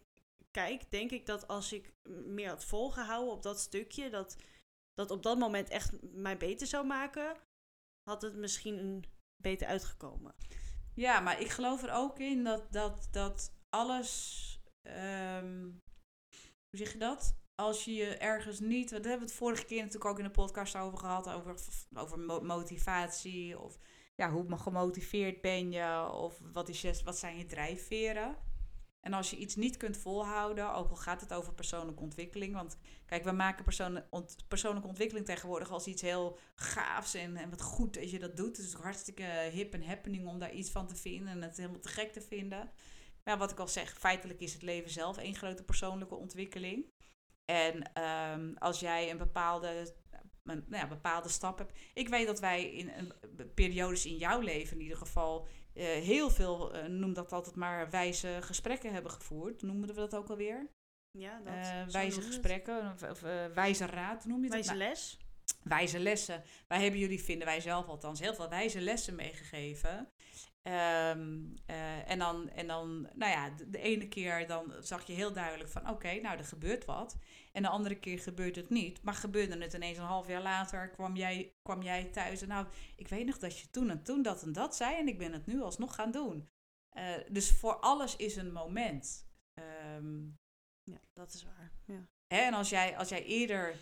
[0.51, 4.37] kijk, denk ik dat als ik meer had volgehouden op dat stukje, dat
[4.94, 7.37] dat op dat moment echt mij beter zou maken,
[8.03, 9.05] had het misschien
[9.42, 10.35] beter uitgekomen.
[10.94, 14.44] Ja, maar ik geloof er ook in dat, dat, dat alles.
[14.83, 15.62] ehm,
[16.70, 17.35] hoe zeg je dat?
[17.61, 18.90] Als je je ergens niet.
[18.90, 21.29] Daar hebben we het vorige keer natuurlijk ook in de podcast over gehad.
[21.29, 21.55] Over,
[21.94, 23.59] over mo- motivatie.
[23.59, 23.79] Of
[24.16, 26.11] ja, hoe gemotiveerd ben je?
[26.12, 28.37] Of wat, is je, wat zijn je drijfveren?
[29.01, 32.55] En als je iets niet kunt volhouden, ook al gaat het over persoonlijke ontwikkeling.
[32.55, 33.64] Want kijk, we maken
[34.49, 38.57] persoonlijke ontwikkeling tegenwoordig als iets heel gaafs en, en wat goed dat je dat doet.
[38.57, 41.81] Het is hartstikke hip en happening om daar iets van te vinden en het helemaal
[41.81, 42.70] te gek te vinden.
[43.25, 46.99] Maar wat ik al zeg, feitelijk is het leven zelf één grote persoonlijke ontwikkeling.
[47.50, 49.94] En ehm, als jij een bepaalde,
[50.44, 51.78] een, nou ja, bepaalde stap hebt.
[51.94, 53.12] Ik weet dat wij in een,
[53.54, 57.90] periodes in jouw leven in ieder geval eh, heel veel, eh, noem dat altijd maar,
[57.90, 59.62] wijze gesprekken hebben gevoerd.
[59.62, 60.70] Noemden we dat ook alweer?
[61.18, 64.52] Ja, dat, Eh, wijze gesprekken, of, of eh, wijze raad noem je het?
[64.52, 65.18] Wijze Nou, les.
[65.62, 66.42] wijze lessen.
[66.68, 70.08] Wij hebben jullie, vinden wij zelf althans, heel veel wijze lessen meegegeven.
[70.62, 75.12] Ehm, eh, en, dan, en dan, nou ja, de, de ene keer dan zag je
[75.12, 77.16] heel duidelijk van, oké, nou, er gebeurt wat.
[77.53, 79.03] En de andere keer gebeurt het niet.
[79.03, 82.66] Maar gebeurde het ineens een half jaar later, kwam jij, kwam jij thuis en nou,
[82.96, 85.33] ik weet nog dat je toen en toen dat en dat zei en ik ben
[85.33, 86.49] het nu alsnog gaan doen.
[86.90, 89.29] Eh, dus voor alles is een moment.
[89.55, 90.25] Ehm,
[90.83, 91.73] Ja, dat is waar.
[91.87, 92.07] Ja.
[92.27, 93.77] Hè, en als jij, als jij eerder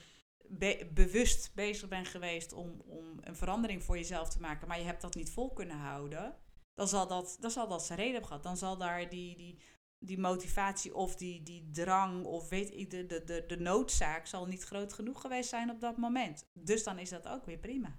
[0.49, 4.85] be- bewust bezig bent geweest om, om een verandering voor jezelf te maken, maar je
[4.85, 6.37] hebt dat niet vol kunnen houden,
[6.79, 8.45] dan zal dat, dan zal dat zijn reden hebben gehad.
[8.45, 9.59] Dan zal daar die, die,
[9.99, 14.47] die motivatie of die, die drang of weet ik, de, de, de, de noodzaak zal
[14.47, 16.47] niet groot genoeg geweest zijn op dat moment.
[16.53, 17.99] Dus dan is dat ook weer prima.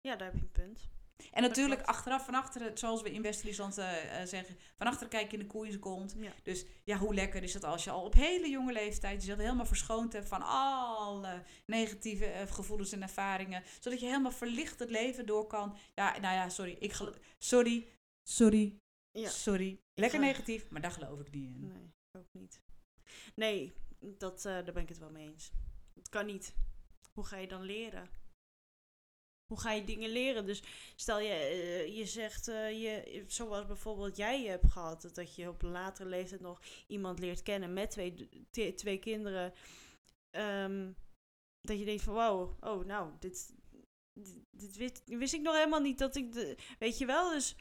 [0.00, 0.88] ja, daar heb je een punt.
[1.32, 5.30] En natuurlijk achteraf van achteren, zoals we in West-Friesland eh, eh, zeggen, van achteren kijk
[5.30, 6.14] je in de koe in zijn kont.
[6.18, 6.32] Ja.
[6.42, 9.66] Dus ja, hoe lekker is het als je al op hele jonge leeftijd jezelf helemaal
[9.66, 13.62] verschoond hebt van alle negatieve eh, gevoelens en ervaringen.
[13.80, 15.76] Zodat je helemaal verlicht het leven door kan.
[15.94, 16.76] Ja, nou ja, sorry.
[16.80, 16.96] Ik
[17.38, 17.86] sorry,
[18.22, 18.78] sorry,
[19.10, 19.28] Ja.
[19.28, 19.80] sorry.
[19.94, 21.60] Lekker ga- negatief, maar daar geloof ik niet in.
[21.60, 22.60] Nee, ook niet.
[23.34, 25.50] Nee, dat, daar ben ik het wel mee eens.
[25.94, 26.54] Het kan niet.
[27.12, 28.08] Hoe ga je dan leren?
[29.48, 30.46] Hoe ga je dingen leren?
[30.46, 30.62] Dus
[30.96, 35.62] stel je, eh, je zegt, eh, je, zoals bijvoorbeeld jij hebt gehad, dat je op
[35.62, 37.90] een latere leeftijd nog iemand leert kennen met
[38.50, 39.52] twee, twee kinderen.
[40.30, 40.92] Ehm,
[41.60, 43.54] dat je denkt van, wow, oh nou, dit,
[44.50, 47.56] dit, wist, wist ik nog helemaal niet dat ik, de, weet je wel, dus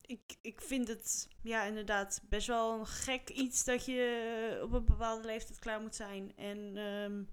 [0.00, 4.84] ik, ik vind het ja, inderdaad best wel een gek iets dat je op een
[4.84, 7.24] bepaalde leeftijd klaar moet zijn en ehm,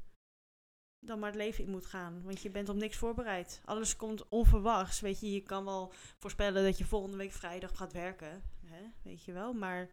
[1.06, 2.24] dan maar het leven in moet gaan.
[2.24, 3.62] Want je bent op niks voorbereid.
[3.66, 5.00] Alles komt onverwachts.
[5.00, 8.44] Weet je, je kan wel voorspellen dat je volgende week vrijdag gaat werken.
[8.66, 8.84] Hè?
[9.04, 9.92] Weet je wel, maar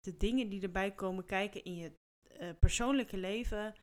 [0.00, 3.74] de dingen die erbij komen kijken in je eh, persoonlijke leven,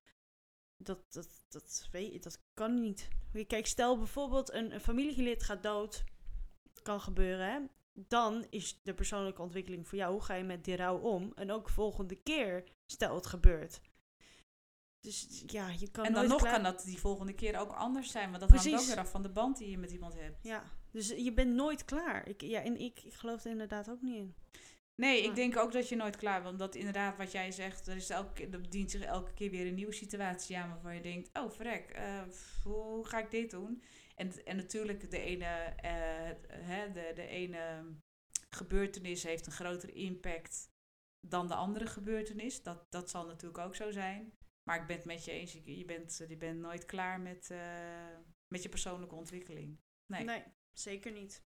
[0.78, 3.08] dat, dat, dat, weet dat kan niet.
[3.48, 6.04] Kijk, stel bijvoorbeeld een, een familielid gaat dood
[6.82, 7.60] kan gebeuren, hè?
[8.08, 11.32] dan is de persoonlijke ontwikkeling voor jou, hoe ga je met die rouw om?
[11.36, 13.82] En ook volgende keer, stel het gebeurt.
[15.00, 18.12] Dus ja, je kan En dan nog klaar- kan dat die volgende keer ook anders
[18.12, 18.30] zijn.
[18.30, 20.44] Want dat hangt ook weer af van de band die je met iemand hebt.
[20.44, 22.28] Ja, dus je bent nooit klaar.
[22.28, 24.36] Ik, ja, en ik, ik geloof er inderdaad ook niet in.
[24.96, 26.60] Nee, ik denk ook dat je nooit klaar bent.
[26.60, 29.74] Want inderdaad, wat jij zegt, er, is elke, er dient zich elke keer weer een
[29.74, 32.22] nieuwe situatie aan waarvan je denkt, oh verrek, eh,
[32.64, 33.84] hoe ga ik dit doen?
[34.16, 37.84] En, en natuurlijk, de ene, eh, hè, de, de ene
[38.50, 40.70] gebeurtenis heeft een grotere impact
[41.28, 42.64] dan de andere gebeurtenis.
[42.64, 44.34] Dat, dat zal natuurlijk ook zo zijn.
[44.70, 48.18] Maar ik ben het met je eens, je bent, je bent nooit klaar met, eh,
[48.48, 49.80] met je persoonlijke ontwikkeling.
[50.06, 50.44] Nee.
[50.72, 51.44] zeker niet.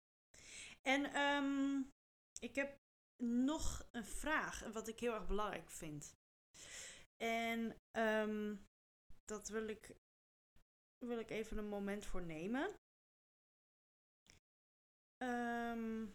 [0.81, 1.81] En ehm,
[2.39, 2.79] ik heb
[3.23, 6.15] nog een vraag, wat ik heel erg belangrijk vind.
[7.23, 8.55] En ehm,
[9.25, 9.95] dat wil ik,
[11.05, 12.75] wil ik even een moment voor nemen.
[15.17, 16.07] Ehm,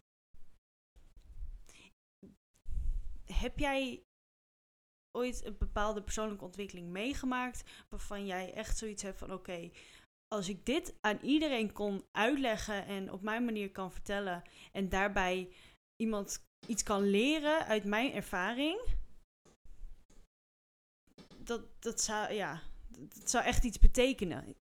[3.25, 4.06] heb jij
[5.17, 9.69] ooit een bepaalde persoonlijke ontwikkeling meegemaakt waarvan jij echt zoiets hebt van oké,
[10.27, 15.49] als ik dit aan iedereen kon uitleggen en op mijn manier kan vertellen en daarbij
[15.95, 18.81] iemand iets kan leren uit mijn ervaring,
[21.37, 22.61] dat, dat zou, ja,
[22.97, 24.55] dat zou echt iets betekenen.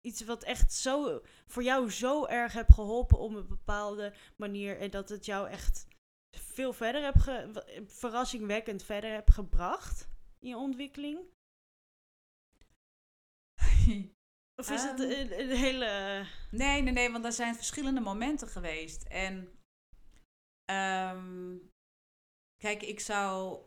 [0.00, 4.90] Iets, wat echt zo, voor jou zo erg heb geholpen op een bepaalde manier en
[4.90, 5.86] dat het jou echt
[6.34, 11.18] veel verder heb ge, verrassingwekkend verder heb gebracht in je ontwikkeling.
[14.60, 15.10] Of is het Ehm.
[15.10, 16.26] een, een hele...
[16.50, 19.02] Nee, nee, nee, want er zijn verschillende momenten geweest.
[19.02, 19.58] En
[20.64, 21.56] ehm,
[22.56, 23.60] kijk, ik zou.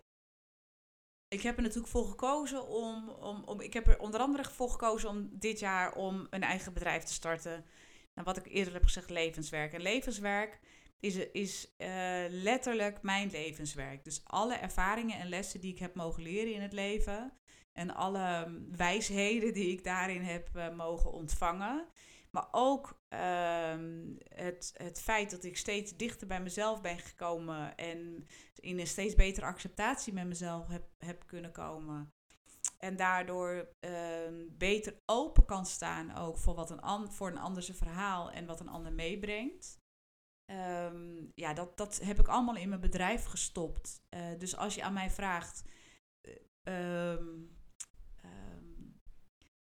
[1.28, 3.62] Ik heb er natuurlijk voor gekozen om, om, om.
[3.62, 7.14] Ik heb er onder andere voor gekozen om dit jaar om een eigen bedrijf te
[7.14, 7.66] starten.
[8.14, 9.74] Nou, wat ik eerder heb gezegd, levenswerk.
[9.74, 10.60] En levenswerk
[11.00, 11.88] is, is uh,
[12.30, 14.04] letterlijk mijn levenswerk.
[14.04, 17.34] Dus alle ervaringen en lessen die ik heb mogen leren in het leven.
[17.74, 21.88] En alle wijsheden die ik daarin heb uh, mogen ontvangen.
[22.32, 28.28] Maar ook ehm, het, het feit dat ik steeds dichter bij mezelf ben gekomen en
[28.56, 32.14] in een steeds betere acceptatie met mezelf heb, heb kunnen komen.
[32.78, 37.78] En daardoor ehm, beter open kan staan ook voor, wat een voor een ander zijn
[37.78, 39.80] verhaal en wat een ander meebrengt.
[40.52, 44.02] Ehm, ja, dat, dat heb ik allemaal in mijn bedrijf gestopt.
[44.10, 45.64] Uh, dus als je aan mij vraagt,
[46.64, 47.16] uh,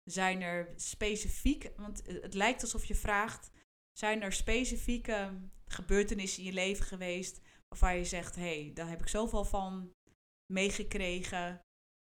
[0.03, 3.51] zijn er specifiek, want het lijkt alsof je vraagt,
[3.91, 9.01] zijn er specifieke gebeurtenissen in je leven geweest waarvan je zegt, hé, hey, daar heb
[9.01, 9.93] ik zoveel van
[10.53, 11.61] meegekregen,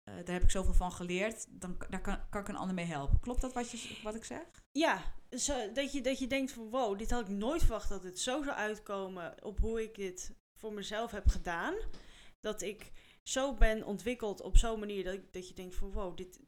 [0.08, 2.84] uh, daar heb ik zoveel van geleerd, dan daar kan, kan ik een ander mee
[2.84, 3.20] helpen.
[3.20, 4.42] Klopt dat wat, je, wat ik zeg?
[4.70, 8.02] Ja, zo, dat, je, dat je denkt van wow, dit had ik nooit verwacht dat
[8.02, 11.74] het zo zou uitkomen op hoe ik dit voor mezelf heb gedaan.
[12.40, 12.90] Dat ik
[13.22, 16.38] zo ben ontwikkeld op zo'n manier dat, ik, dat je denkt van wow, dit,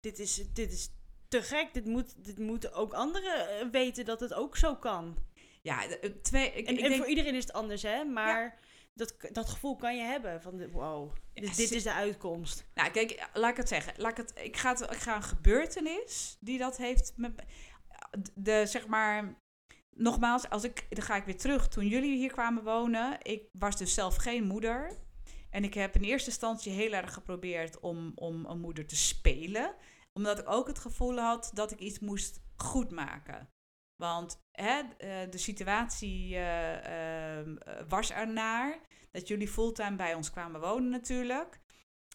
[0.00, 0.90] dit is, dit is
[1.28, 1.74] te gek.
[1.74, 5.16] Dit, moet, dit moeten ook anderen eh, weten dat het ook zo kan.
[5.62, 6.52] Ja, eh, twee.
[6.52, 6.96] Ik, en, ik denk...
[6.96, 8.04] voor iedereen is het anders, hè?
[8.04, 8.58] Maar
[9.00, 12.64] dat, dat gevoel kan je hebben van wow, dit, dit, is de uitkomst.
[12.74, 13.92] Nou, kijk, laat ik het zeggen.
[13.96, 17.44] Laat ik, het, ik, ga het, ik ga een gebeurtenis die dat heeft met.
[18.34, 19.38] De zeg maar.
[19.96, 21.68] Nogmaals, als ik, dan ga ik weer terug.
[21.68, 24.98] Toen jullie hier kwamen wonen, ik was dus zelf geen moeder.
[25.50, 29.74] En ik heb in eerste instantie heel erg geprobeerd om, om een moeder te spelen.
[30.12, 33.48] Omdat ik ook het gevoel had dat ik iets moest goedmaken.
[33.96, 37.56] Want hè, eh, de situatie uh, uh,
[37.88, 41.60] was ernaar dat jullie fulltime bij ons kwamen wonen natuurlijk.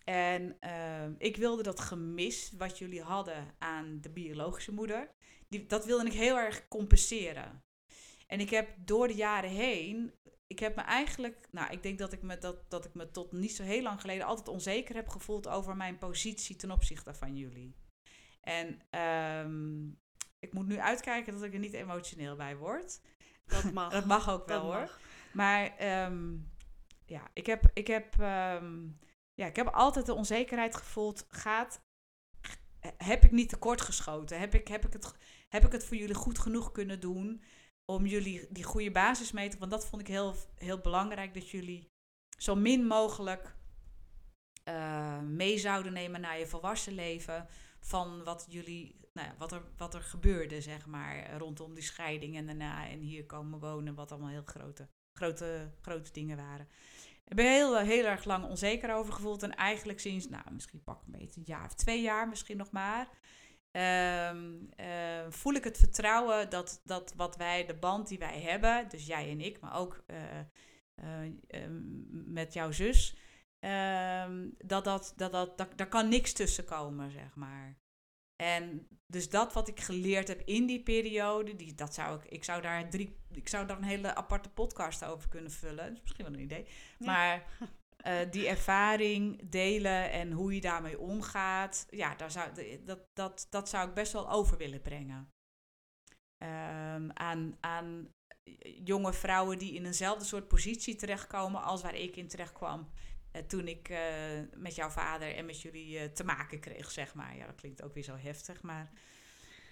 [0.04, 5.12] En ehm, ik wilde dat gemis wat jullie hadden aan de biologische moeder,
[5.48, 7.64] die, dat wilde ik heel erg compenseren.
[8.28, 10.14] En ik heb door de jaren heen
[10.48, 13.32] ik heb me eigenlijk, nou, ik denk dat ik me, dat, dat ik me tot
[13.32, 17.36] niet zo heel lang geleden altijd onzeker heb gevoeld over mijn positie ten opzichte van
[17.36, 17.76] jullie.
[18.42, 18.82] En
[19.46, 20.00] um,
[20.40, 23.02] ik moet nu uitkijken dat ik er niet emotioneel bij word.
[23.46, 23.92] Dat mag.
[24.00, 24.98] dat mag ook wel hoor.
[25.34, 25.74] Maar
[26.06, 26.54] um,
[27.06, 28.14] ja, ik heb, ik, heb,
[28.62, 29.00] um,
[29.34, 31.26] ja, ik heb altijd de onzekerheid gevoeld.
[31.30, 31.82] Gaat,
[32.98, 34.40] heb ik niet tekort geschoten?
[34.40, 35.16] Heb ik, heb, ik het,
[35.48, 37.44] heb ik het voor jullie goed genoeg kunnen doen?
[37.86, 39.58] om jullie die goede basis mee te...
[39.58, 41.92] Want dat vond ik heel, heel belangrijk, dat jullie
[42.38, 43.56] zo min mogelijk
[44.70, 47.48] uh, mee zouden nemen naar je volwassen leven...
[47.80, 52.36] van wat jullie, nou ja, wat er, wat er gebeurde, zeg maar, rondom die scheiding
[52.36, 52.88] en daarna...
[52.88, 56.68] en hier komen wonen, wat allemaal heel grote, grote, grote dingen waren.
[57.28, 59.44] Ik ben heel, heel erg lang onzeker over gevoeld.
[59.44, 62.72] En eigenlijk sinds, nou, misschien pak een beetje een jaar of twee jaar misschien nog
[62.72, 63.08] maar
[63.76, 68.90] um, uh, voel ik het vertrouwen dat, dat wat wij, de band die wij hebben,
[68.90, 70.18] dus jij en ik, maar ook uh,
[71.50, 71.68] uh,
[72.10, 73.16] met jouw zus,
[73.60, 77.78] ehm, dat, dat, dat, dat, daar kan niks tussen komen, zeg maar.
[78.36, 82.44] En dus dat wat ik geleerd heb in die periode, die, dat zou ik, ik
[82.44, 85.86] zou daar drie, ik zou daar een hele aparte podcast over kunnen vullen.
[85.86, 86.68] Dat is misschien wel een idee.
[87.00, 87.44] Maar
[88.08, 92.50] uh, die ervaring delen en hoe je daarmee omgaat, ja, daar zou,
[92.86, 95.34] dat, dat, dat zou ik best wel over willen brengen.
[96.44, 98.14] Um, aan, aan
[98.84, 102.90] jonge vrouwen die in eenzelfde soort positie terechtkomen als waar ik in terecht kwam.
[103.36, 104.00] Uh, toen ik uh,
[104.56, 107.36] met jouw vader en met jullie te maken kreeg, zeg maar.
[107.36, 108.92] Ja, dat klinkt ook weer zo heftig, maar...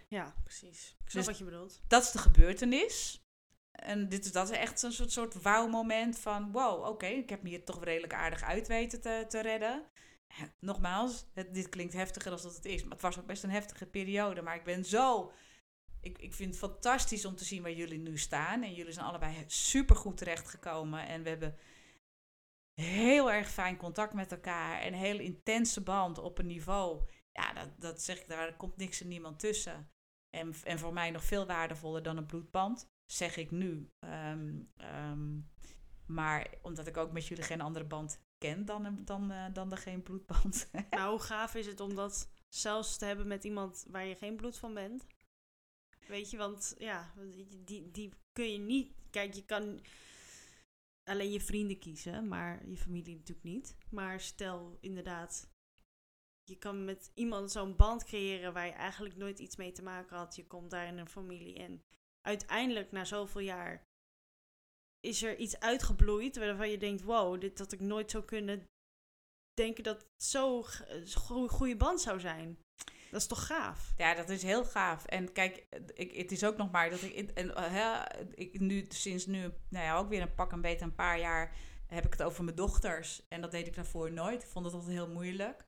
[0.08, 0.89] Ja, precies.
[0.89, 1.82] Ik snap dus wat je bedoelt.
[1.88, 3.23] Dat is de gebeurtenis.
[3.71, 6.52] En dit is, dat is echt een soort, soort wauw-moment van...
[6.52, 9.86] wow, oké, ik heb me hier toch redelijk aardig uit weten te, te redden.
[10.60, 12.84] Nogmaals, het, dit klinkt heftiger dan dat het is.
[12.84, 14.41] Maar het was ook best een heftige periode.
[14.41, 15.32] Maar ik ben zo...
[16.02, 18.63] Ik, ik vind het fantastisch om te zien waar jullie nu staan.
[18.63, 21.08] En jullie zijn allebei super goed terechtgekomen.
[21.08, 21.58] En we hebben
[22.73, 24.79] heel erg fijn contact met elkaar.
[24.79, 27.03] En een hele intense band op een niveau.
[27.31, 29.91] Ja, dat, dat zeg ik, daar komt niks en niemand tussen.
[30.30, 33.91] En, en voor mij nog veel waardevoller dan een bloedband zeg ik nu.
[33.99, 35.39] Ehm, ehm,
[36.05, 39.78] maar omdat ik ook met jullie geen andere band ken dan, dan, uh, dan de
[39.78, 40.69] geen bloedband.
[40.89, 44.36] nou, hoe gaaf is het om dat zelfs te hebben met iemand waar je geen
[44.36, 45.07] bloed van bent?
[46.07, 47.13] Weet je, want ja,
[47.65, 48.93] die, die kun je niet.
[49.09, 49.82] Kijk, je kan
[51.04, 53.78] alleen je vrienden kiezen, maar je familie natuurlijk niet.
[53.89, 55.49] Maar stel inderdaad,
[56.43, 60.18] je kan met iemand zo'n band creëren waar je eigenlijk nooit iets mee te maken
[60.18, 60.36] had.
[60.36, 61.84] Je komt daar in een familie en
[62.22, 63.84] uiteindelijk na zoveel jaar
[64.99, 68.64] is er iets uitgebloeid waarvan je denkt, wow, dit had ik nooit zo kunnen
[69.54, 70.64] denken dat het zo'n
[71.06, 72.60] zo goede band zou zijn.
[73.14, 73.93] Dat is toch gaaf?
[73.97, 75.05] Ja, dat is heel gaaf.
[75.05, 78.01] En kijk, ik, het is ook nog maar dat ik, en, uh,
[78.36, 79.39] ik nu sinds nu,
[79.70, 81.55] nou ja, ook weer een pak een beetje een paar jaar
[81.88, 83.28] heb ik het over mijn dochters.
[83.30, 84.43] En dat deed ik daarvoor nooit.
[84.43, 85.66] Ik vond het altijd heel moeilijk.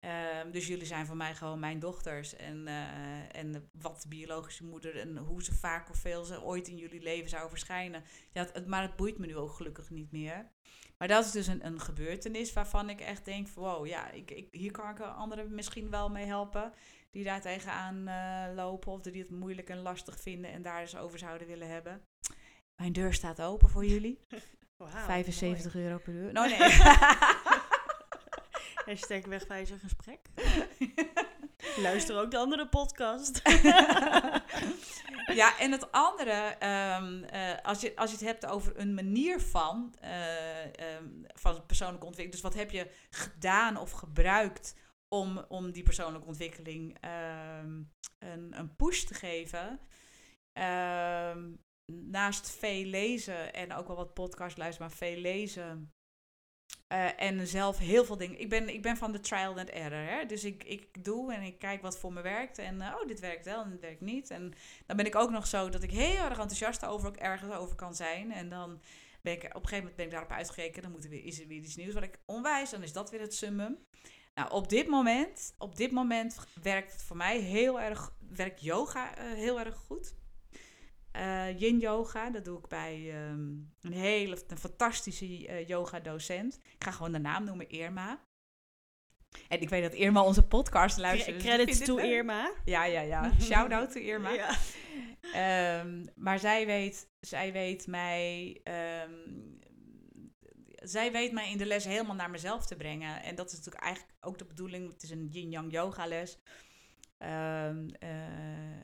[0.00, 2.36] Ehm, dus jullie zijn voor mij gewoon mijn dochters.
[2.36, 6.68] En, uh, en wat de biologische moeder en hoe ze vaak of veel ze ooit
[6.68, 8.04] in jullie leven zou verschijnen.
[8.32, 10.50] Ja, het, maar het boeit me nu ook gelukkig niet meer.
[10.98, 14.30] Maar dat is dus een, een gebeurtenis waarvan ik echt denk: van, wow, ja, ik,
[14.30, 16.72] ik, hier kan ik anderen misschien wel mee helpen.
[17.10, 20.96] Die daar tegenaan uh, lopen of die het moeilijk en lastig vinden en daar eens
[20.96, 22.02] over zouden willen hebben.
[22.76, 24.18] Mijn deur staat open voor jullie.
[24.76, 26.32] Wow, 75 euro per uur.
[26.32, 26.58] Nee.
[28.86, 30.20] Hashtag wegwijzer gesprek.
[31.86, 33.40] Luister ook de andere podcast.
[35.40, 36.56] ja, en het andere,
[37.00, 41.66] um, uh, als, je, als je het hebt over een manier van, uh, um, van
[41.66, 42.32] persoonlijke ontwikkeling.
[42.32, 44.76] Dus wat heb je gedaan of gebruikt
[45.08, 49.80] om, om die persoonlijke ontwikkeling um, een, een push te geven?
[51.92, 55.95] naast veel lezen en ook wel wat podcast luisteren, maar veel lezen.
[56.92, 58.40] Uh, en zelf heel veel dingen.
[58.40, 60.08] Ik ben, ik ben van de trial and error.
[60.08, 60.26] Hè?
[60.26, 62.58] Dus ik, ik doe en ik kijk wat voor me werkt.
[62.58, 64.30] En uh, oh, dit werkt wel en dit werkt niet.
[64.30, 64.54] En
[64.86, 67.76] dan ben ik ook nog zo dat ik heel erg enthousiast over ook ergens over
[67.76, 68.32] kan zijn.
[68.32, 68.80] En dan
[69.20, 70.82] ben ik op een gegeven moment ben ik daarop uitgekeken.
[70.82, 72.70] Dan moet er is er weer iets nieuws wat ik onwijs.
[72.70, 73.78] Dan is dat weer het summum.
[74.34, 79.18] Nou, op dit moment, op dit moment werkt het voor mij heel erg, werkt yoga
[79.18, 80.14] uh, heel erg goed.
[81.16, 86.60] Uh, yin yoga, dat doe ik bij um, een hele een fantastische uh, yoga docent.
[86.74, 88.24] Ik ga gewoon de naam noemen, Irma.
[89.48, 91.36] En ik weet dat Irma onze podcast luistert.
[91.36, 92.52] Dus credits to Irma.
[92.64, 93.32] Ja, ja, ja.
[93.40, 94.30] Shout out to Irma.
[94.30, 94.56] Ja.
[95.80, 98.60] Um, maar zij weet, zij weet mij.
[99.04, 99.58] Um,
[100.88, 103.22] zij weet mij in de les helemaal naar mezelf te brengen.
[103.22, 104.92] En dat is natuurlijk eigenlijk ook de bedoeling.
[104.92, 106.38] Het is een yin-yang yoga les.
[107.18, 108.82] Um, uh, uh,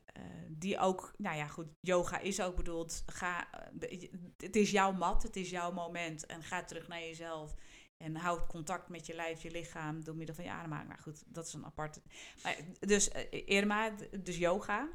[0.49, 3.03] die ook, nou ja, goed, yoga is ook bedoeld.
[3.07, 3.49] Ga,
[3.81, 4.01] uh,
[4.37, 6.27] het is jouw mat, het is jouw moment.
[6.27, 7.55] En ga terug naar jezelf.
[7.97, 10.89] En houd contact met je lijf, je lichaam door middel van je ademhaling.
[10.89, 12.03] Maar goed, dat is een aparte.
[12.43, 13.91] Maar, dus Irma,
[14.23, 14.89] dus yoga.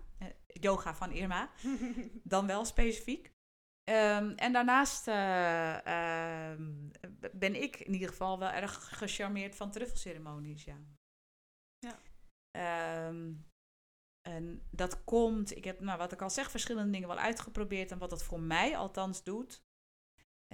[0.48, 1.50] yoga van Irma.
[2.24, 3.32] dan wel specifiek.
[3.90, 6.72] Um, en daarnaast ehm,
[7.32, 10.78] ben ik in ieder geval wel erg gecharmeerd van truffelceremonies, ja.
[12.58, 13.46] Um,
[14.22, 17.98] en dat komt, ik heb, nou, wat ik al zeg, verschillende dingen wel uitgeprobeerd en
[17.98, 19.66] wat dat voor mij althans doet.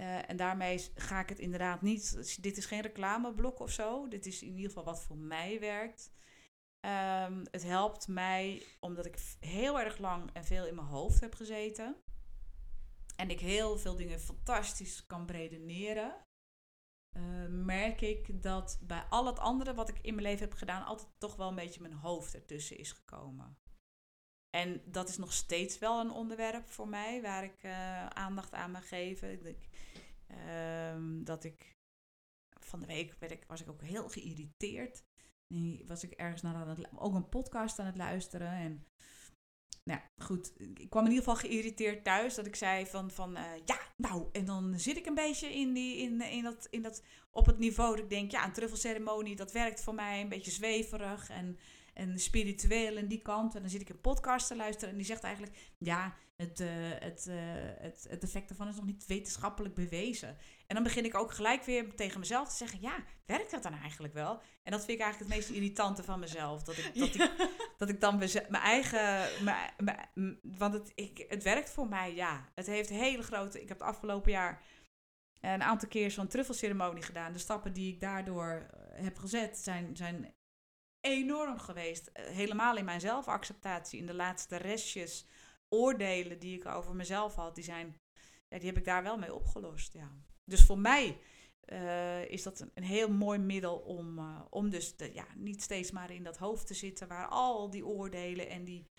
[0.00, 4.26] Uh, en daarmee ga ik het inderdaad niet, dit is geen reclameblok of zo, dit
[4.26, 6.12] is in ieder geval wat voor mij werkt.
[6.80, 11.34] Um, het helpt mij omdat ik heel erg lang en veel in mijn hoofd heb
[11.34, 11.96] gezeten.
[13.16, 16.23] En ik heel veel dingen fantastisch kan bredeneren.
[17.16, 20.84] Uh, merk ik dat bij al het andere wat ik in mijn leven heb gedaan,
[20.84, 23.58] altijd toch wel een beetje mijn hoofd ertussen is gekomen.
[24.50, 28.70] En dat is nog steeds wel een onderwerp voor mij waar ik uh, aandacht aan
[28.70, 29.56] mag geven.
[30.28, 31.76] Uh, dat ik
[32.60, 35.04] van de week ik, was ik ook heel geïrriteerd.
[35.48, 38.50] En was ik ergens naar aan het, ook een podcast aan het luisteren.
[38.50, 38.86] En
[39.84, 43.42] nou goed, ik kwam in ieder geval geïrriteerd thuis dat ik zei van, van uh,
[43.64, 47.02] ja, nou, en dan zit ik een beetje in, die, in, in, dat, in dat,
[47.30, 50.50] op het niveau dat ik denk, ja, een truffelceremonie, dat werkt voor mij een beetje
[50.50, 51.58] zweverig en,
[51.94, 53.54] en spiritueel en die kant.
[53.54, 56.68] En dan zit ik een podcast te luisteren en die zegt eigenlijk, ja, het, uh,
[56.98, 57.34] het, uh,
[57.78, 60.36] het, het effect ervan is nog niet wetenschappelijk bewezen.
[60.66, 63.74] En dan begin ik ook gelijk weer tegen mezelf te zeggen: ja, werkt dat dan
[63.74, 64.42] eigenlijk wel?
[64.62, 66.62] En dat vind ik eigenlijk het meest irritante van mezelf.
[66.62, 67.30] Dat ik, dat ik,
[67.76, 69.28] dat ik dan mijn eigen.
[69.44, 72.48] Mijn, mijn, want het, ik, het werkt voor mij, ja.
[72.54, 73.62] Het heeft hele grote.
[73.62, 74.62] Ik heb het afgelopen jaar
[75.52, 77.32] een aantal keer zo'n truffelceremonie gedaan.
[77.32, 80.34] De stappen die ik daardoor eh, heb gezet zijn, zijn
[81.04, 82.10] enorm geweest.
[82.12, 85.26] Helemaal in mijn zelfacceptatie, in de laatste restjes
[85.68, 88.00] oordelen die ik over mezelf had, die, zijn,
[88.48, 89.92] ja, die heb ik daar wel mee opgelost.
[89.92, 90.10] Ja.
[90.44, 91.18] Dus voor mij
[91.72, 95.90] uh, is dat een, heel mooi middel om, uh, om dus de, ja, niet steeds
[95.90, 98.90] maar in dat hoofd te zitten waar al die oordelen en die.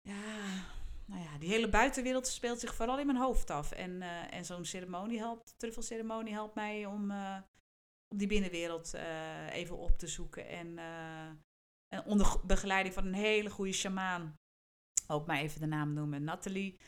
[0.00, 0.64] Ja,
[1.06, 3.72] nou ja, die hele buitenwereld speelt zich vooral in mijn hoofd af.
[3.72, 7.12] En, en zo'n ceremonie helpt, truffelceremonie helpt mij om
[8.16, 8.94] die binnenwereld
[9.50, 10.48] even op te zoeken.
[10.48, 10.78] En,
[11.88, 14.36] en onder begeleiding van een hele goede shamaan
[15.06, 16.78] ook maar even de naam noemen, Nathalie.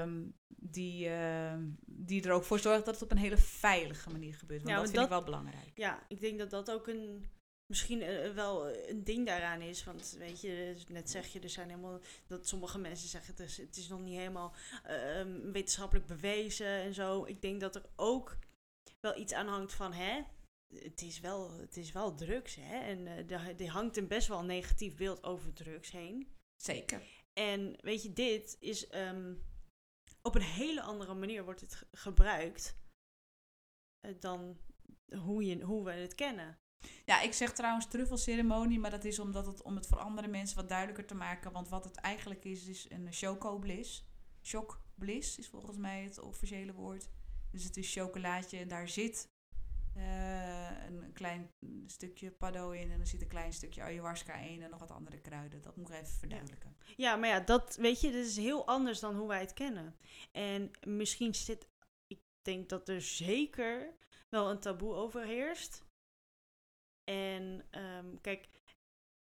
[0.00, 1.54] Um, die, uh,
[1.84, 4.62] die er ook voor zorgt dat het op een hele veilige manier gebeurt.
[4.62, 5.72] Want ja, dat vind dat, ik wel belangrijk.
[5.74, 7.30] Ja, ik denk dat dat ook een
[7.66, 9.84] misschien eh, wel een ding daaraan is.
[9.84, 13.56] Want weet je, net zeg je, er zijn helemaal dat sommige mensen zeggen het is,
[13.56, 14.54] het is nog niet helemaal
[14.84, 17.24] ehm, wetenschappelijk bewezen en zo.
[17.24, 18.36] Ik denk dat er ook
[19.02, 20.22] wel iets aan hangt van hè.
[20.74, 22.78] Het is wel, het is wel drugs, hè?
[22.78, 26.28] En uh, er hangt een best wel negatief beeld over drugs heen.
[26.56, 27.02] Zeker.
[27.32, 29.34] En weet je, dit is ehm,
[30.22, 32.76] op een hele andere manier wordt het gebruikt
[34.06, 34.58] uh, dan
[35.16, 36.58] hoe, je, hoe we het kennen.
[37.04, 40.56] Ja, ik zeg trouwens truffelceremonie, maar dat is omdat het om het voor andere mensen
[40.56, 41.52] wat duidelijker te maken.
[41.52, 44.06] Want wat het eigenlijk is, is een choco-bliss.
[44.42, 47.08] Shock-bliss is volgens mij het officiële woord.
[47.52, 49.30] Dus het is chocolaatje en daar zit
[49.96, 51.50] uh, een klein
[51.86, 55.20] stukje paddo in en er zit een klein stukje ayahuasca in en nog wat andere
[55.20, 55.62] kruiden.
[55.62, 56.76] Dat moet ik even verduidelijken.
[56.96, 59.96] Ja, maar ja, dat weet je, dat is heel anders dan hoe wij het kennen.
[60.32, 61.68] En misschien zit,
[62.06, 63.96] ik denk dat er zeker
[64.28, 65.84] wel een taboe overheerst.
[67.04, 68.48] En um, kijk,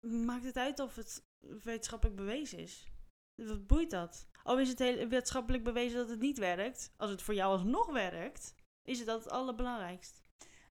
[0.08, 2.88] maakt het uit of het wetenschappelijk bewezen is?
[3.36, 4.28] Wat boeit dat?
[4.44, 6.94] Of is het heel wetenschappelijk bewezen dat het niet werkt?
[6.98, 10.24] Als het voor jou alsnog werkt, is het dat het allerbelangrijkst.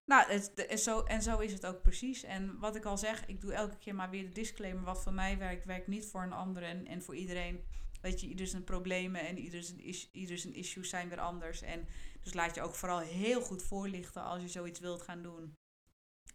[0.05, 2.23] Nou, het, zo, en zo is het ook precies.
[2.23, 4.83] En wat ik al zeg, ik doe elke keer maar weer de disclaimer.
[4.83, 6.63] Wat voor mij werkt, werkt niet voor een ander.
[6.63, 7.63] En, en voor iedereen,
[8.01, 9.79] weet je, ieder zijn problemen en ieder zijn,
[10.11, 11.61] ieder zijn issues zijn weer anders.
[11.61, 11.87] En
[12.21, 15.53] dus laat je ook vooral heel goed voorlichten als je zoiets wilt gaan doen.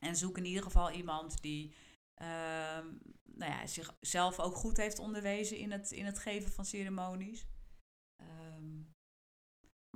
[0.00, 1.74] En zoek in ieder geval iemand die
[3.36, 7.46] nou ja, zichzelf ook goed heeft onderwezen in het, in het geven van ceremonies.
[8.22, 8.94] Um,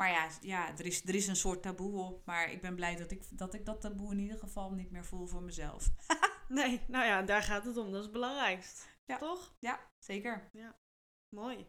[0.00, 2.26] maar ja, ja er, is, er is een soort taboe op.
[2.26, 5.04] Maar ik ben blij dat ik, dat ik dat taboe in ieder geval niet meer
[5.04, 5.90] voel voor mezelf.
[6.48, 7.86] nee, nou ja, daar gaat het om.
[7.86, 8.88] Dat is het belangrijkst.
[9.04, 9.18] Ja.
[9.18, 9.54] Toch?
[9.58, 10.48] Ja, zeker.
[10.52, 10.78] Ja,
[11.36, 11.66] mooi.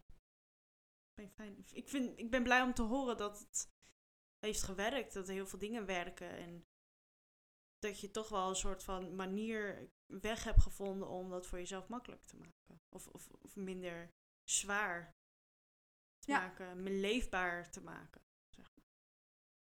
[1.14, 1.66] Ben fijn.
[1.72, 3.70] Ik, vind, ik ben blij om te horen dat het
[4.39, 5.14] heeft gewerkt.
[5.14, 6.30] Dat er heel veel dingen werken.
[6.38, 6.66] En
[7.82, 11.88] dat je toch wel een soort van manier weg hebt gevonden om dat voor jezelf
[11.88, 12.82] makkelijk te maken.
[12.89, 14.09] Of, of, of minder
[14.43, 15.15] zwaar
[16.19, 18.21] te maken, leefbaar te maken.
[18.55, 18.86] Zeg maar.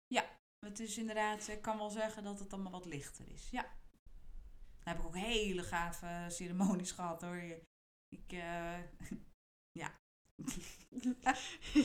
[0.06, 3.50] Ja, het is inderdaad, ik kan wel zeggen dat het allemaal wat lichter is.
[3.50, 3.62] Ja.
[4.82, 7.36] Dan heb ik ook hele gave ceremonies gehad hoor.
[8.08, 8.78] Ik, uh,
[9.80, 9.98] ja.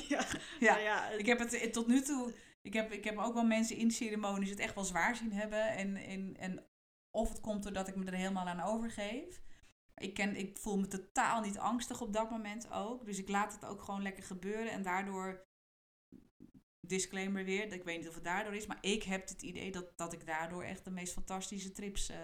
[0.08, 0.28] ja.
[0.60, 0.78] ja.
[0.78, 1.10] ja.
[1.10, 2.34] Ik heb het tot nu toe,
[2.68, 5.72] ik heb, ik heb ook wel mensen in ceremonies het echt wel zwaar zien hebben.
[5.72, 6.66] En, en, en
[7.12, 9.42] of het komt doordat ik me er helemaal aan overgeef.
[9.96, 13.06] Ik, ken, ik voel me totaal niet angstig op dat moment ook.
[13.06, 14.72] Dus ik laat het ook gewoon lekker gebeuren.
[14.72, 15.48] En daardoor,
[16.88, 18.66] disclaimer weer, ik weet niet of het daardoor is.
[18.66, 22.18] Maar ik heb het idee dat, dat ik daardoor echt de meest fantastische trips uh,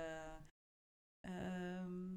[1.21, 2.12] beleef.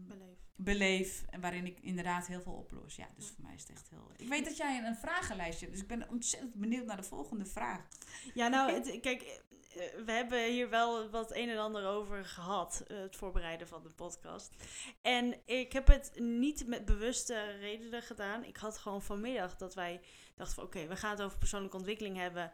[0.67, 1.25] Beleef.
[1.31, 2.97] En waarin ik inderdaad heel veel oplos.
[2.97, 4.11] Ja, dus voor mij is het echt heel...
[4.17, 5.73] Ik weet dat jij een, vragenlijstje hebt.
[5.73, 7.89] Dus ik ben ontzettend benieuwd naar de volgende vraag.
[8.35, 12.85] Ja, nou, het, kijk eh, we hebben hier wel wat een en ander over gehad,
[12.87, 14.55] eh, het voorbereiden van de podcast.
[15.03, 18.45] En ik heb het niet met bewuste redenen gedaan.
[18.45, 20.01] Ik had gewoon vanmiddag dat wij
[20.35, 22.53] dachten van oké, we gaan het over persoonlijke ontwikkeling hebben.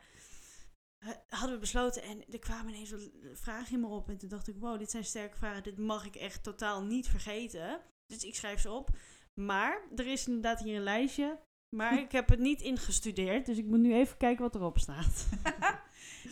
[1.28, 2.94] Hadden we besloten en er kwamen ineens
[3.32, 4.08] vragen in me op.
[4.08, 5.62] En toen dacht ik, wow, dit zijn sterke vragen.
[5.62, 7.80] Dit mag ik echt totaal niet vergeten.
[8.12, 8.90] Dus ik schrijf ze op.
[9.34, 11.38] Maar er is inderdaad hier een lijstje.
[11.76, 13.46] Maar ik heb het niet ingestudeerd.
[13.46, 15.26] Dus ik moet nu even kijken wat erop staat.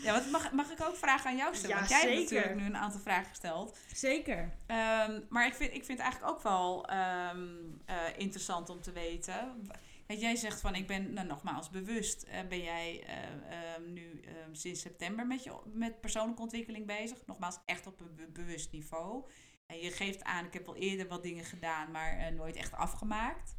[0.03, 1.77] Ja, wat mag, mag ik ook vragen aan jou stellen?
[1.77, 3.79] Ja, want jij hebt natuurlijk nu een aantal vragen gesteld.
[3.95, 4.39] Zeker.
[4.39, 8.93] Um, maar ik vind, ik vind het eigenlijk ook wel um, uh, interessant om te
[8.93, 9.69] weten.
[10.07, 12.27] Jij zegt van, ik ben nou, nogmaals bewust.
[12.29, 14.21] Uh, ben jij uh, um, nu
[14.53, 17.19] sinds september met, je, met persoonlijke ontwikkeling bezig?
[17.27, 19.25] Nogmaals, echt op een be bewust niveau.
[19.71, 23.55] En je geeft aan, ik heb wel eerder wat dingen gedaan, maar nooit echt afgemaakt.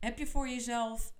[0.00, 1.14] heb je voor jezelf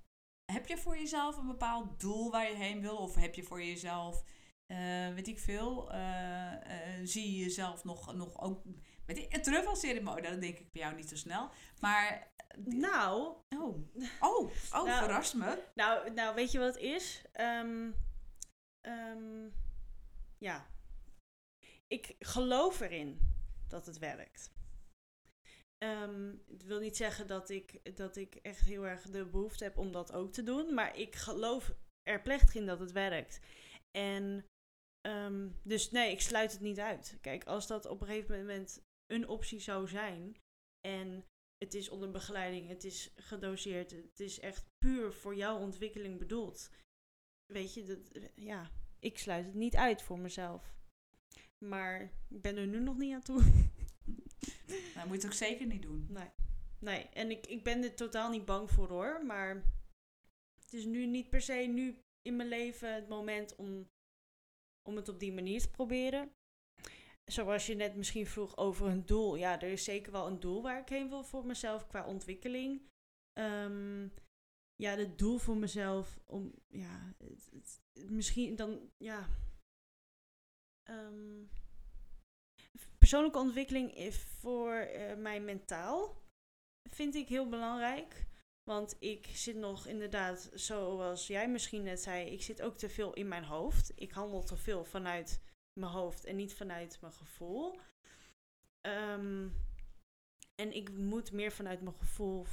[0.53, 2.97] heb je voor jezelf een bepaald doel waar je heen wil?
[2.97, 4.25] Of heb je voor jezelf,
[4.67, 8.63] uh, weet ik veel, uh, uh, zie je jezelf nog, nog ook...
[9.07, 11.51] Ik, een truffelceremonie, dat denk ik bij jou niet zo snel.
[11.81, 12.35] Maar...
[12.65, 13.35] Nou...
[13.49, 13.77] Oh,
[14.29, 15.63] oh, oh nou, verrast me.
[15.75, 17.23] Nou, nou, weet je wat het is?
[17.41, 17.95] Um,
[18.83, 19.53] um,
[20.39, 20.67] ja.
[21.87, 23.19] Ik geloof erin
[23.69, 24.51] dat het werkt.
[25.85, 29.79] Um, het wil niet zeggen dat ik, dat ik echt heel erg de behoefte heb
[29.79, 30.75] om dat ook te doen.
[30.75, 33.41] Maar ik geloof er plechtig in dat het werkt.
[33.99, 34.45] En
[35.09, 37.19] um, dus nee, ik sluit het niet uit.
[37.21, 40.37] Kijk, als dat op een gegeven moment een optie zou zijn.
[40.89, 41.25] En
[41.59, 46.71] het is onder begeleiding, het is gedoseerd, het is echt puur voor jouw ontwikkeling bedoeld.
[47.53, 50.76] Weet je, dat, ja, ik sluit het niet uit voor mezelf.
[51.65, 53.43] Maar ik ben er nu nog niet aan toe.
[54.95, 56.07] Nou, moet je het ook zeker niet doen.
[56.11, 56.29] Nee.
[56.79, 59.25] Nee, en ik, ik ben er totaal niet bang voor hoor.
[59.27, 59.55] Maar
[60.61, 63.89] het is nu niet per se nu in mijn leven het moment om,
[64.89, 66.31] om het op die manier te proberen.
[67.25, 69.37] zoals je net misschien vroeg over een doel.
[69.37, 72.83] Ja, er is zeker wel een doel waar ik heen wil voor mezelf qua ontwikkeling.
[73.33, 74.03] Ehm,
[74.77, 79.29] ja, het doel voor mezelf om, ja, het, het- misschien dan, ja.
[80.89, 81.45] Ehm,
[82.99, 86.23] persoonlijke ontwikkeling voor eh, mij mentaal
[86.91, 88.27] vind ik heel belangrijk.
[88.71, 93.15] Want ik zit nog inderdaad, zoals jij misschien net zei, ik zit ook te veel
[93.15, 93.93] in mijn hoofd.
[93.95, 95.41] Ik handel te veel vanuit
[95.81, 97.81] mijn hoofd en niet vanuit mijn gevoel.
[98.81, 99.49] Ehm,
[100.55, 102.47] en ik moet meer vanuit mijn gevoel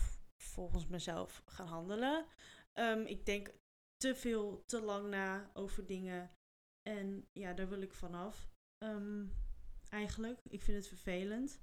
[0.44, 2.26] volgens mezelf gaan handelen.
[2.74, 3.52] Ehm, ik denk
[3.98, 6.32] te veel, te lang na over dingen.
[6.90, 8.50] En ja, daar wil ik vanaf.
[8.78, 9.26] Ehm
[9.94, 10.40] eigenlijk.
[10.50, 11.62] Ik vind het vervelend.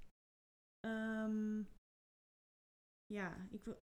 [0.79, 1.63] Ehm,
[3.05, 3.77] ja, ik wil,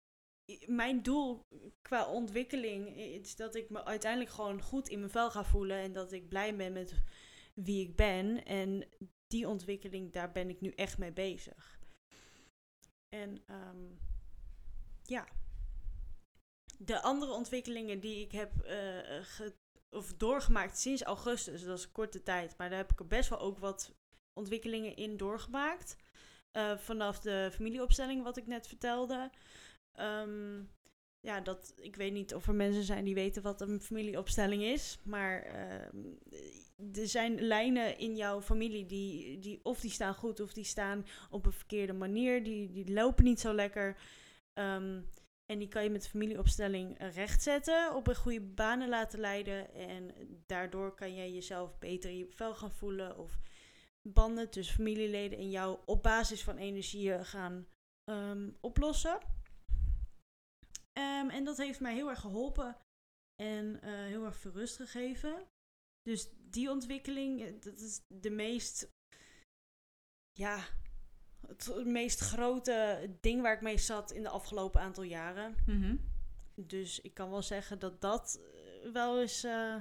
[0.66, 1.40] mijn doel
[1.82, 5.76] qua ontwikkeling is dat ik me uiteindelijk gewoon goed in mijn vel ga voelen.
[5.78, 7.02] En dat ik blij ben met
[7.54, 8.44] wie ik ben.
[8.44, 8.88] En
[9.26, 11.80] die ontwikkeling, daar ben ik nu echt mee bezig.
[13.08, 13.94] En ehm,
[15.02, 15.28] ja.
[16.78, 18.52] De andere ontwikkelingen die ik heb
[19.22, 19.56] ge-
[19.90, 23.40] of doorgemaakt sinds augustus, dat is korte tijd, maar daar heb ik er best wel
[23.40, 23.94] ook wat
[24.32, 25.96] ontwikkelingen in doorgemaakt.
[26.50, 29.30] Eh, vanaf de familieopstelling, wat ik net vertelde.
[29.92, 30.62] Ehm,
[31.20, 34.98] ja, dat, ik weet niet of er mensen zijn die weten wat een familieopstelling is.
[35.02, 35.96] Maar ehm,
[36.92, 41.06] er zijn lijnen in jouw familie die, die of die staan goed of die staan
[41.30, 42.44] op een verkeerde manier.
[42.44, 43.96] Die, die lopen niet zo lekker.
[44.52, 45.00] Ehm,
[45.52, 49.74] en die kan je met de familieopstelling eh, rechtzetten, op een goede banen laten leiden.
[49.74, 50.14] En
[50.46, 53.18] daardoor kan jij jezelf beter in je vel gaan voelen.
[53.18, 53.38] Of
[54.02, 57.66] banden tussen familieleden en jou op basis van energieën gaan
[58.04, 59.18] ehm, oplossen.
[60.92, 62.76] Ehm, en dat heeft mij heel erg geholpen
[63.42, 65.46] en eh, heel erg veel rust gegeven.
[66.02, 68.92] Dus die ontwikkeling, eh, dat is de meest,
[70.32, 70.64] ja,
[71.46, 75.56] het meest grote ding waar ik mee zat in de afgelopen aantal jaren.
[75.66, 75.96] Mhm.
[76.54, 79.76] Dus ik kan wel zeggen dat dat eh, wel is, eh,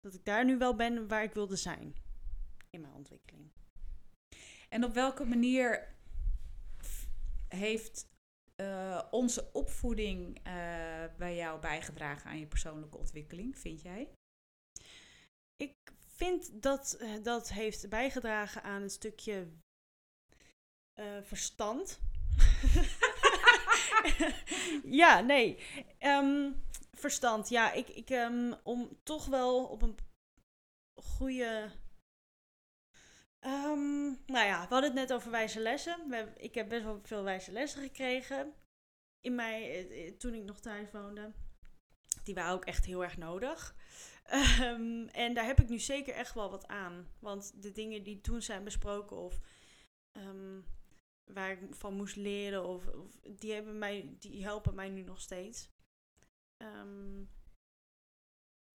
[0.00, 1.94] dat ik daar nu wel ben waar ik wilde zijn
[2.70, 3.50] in mijn ontwikkeling.
[4.68, 5.94] En op welke manier
[7.48, 8.10] heeft
[8.54, 10.42] eh, onze opvoeding
[11.16, 14.08] bij jou bijgedragen aan je persoonlijke ontwikkeling, vind jij?
[15.56, 15.74] Ik
[16.06, 19.48] vind dat dat heeft bijgedragen aan het stukje
[20.94, 22.00] eh, verstand.
[25.02, 25.58] ja, nee.
[25.98, 26.52] Ehm,
[26.92, 27.48] verstand.
[27.48, 29.98] Ja, ik, ik ehm, om toch wel op een
[30.94, 31.70] goede.
[33.38, 36.32] Ehm, nou ja, we hadden het net over wijze lessen.
[36.36, 38.54] Ik heb best wel veel wijze lessen gekregen.
[39.20, 41.32] In mij, eh, eh, toen ik nog thuis woonde.
[42.24, 43.74] Die waren ook echt heel erg nodig.
[45.12, 47.08] En daar heb ik nu zeker echt wel wat aan.
[47.18, 49.40] Want de dingen die toen zijn besproken of
[51.32, 55.20] waar ik van moest leren, of, of die, hebben mij, die helpen mij nu nog
[55.20, 55.68] steeds.
[56.56, 57.24] Ehm,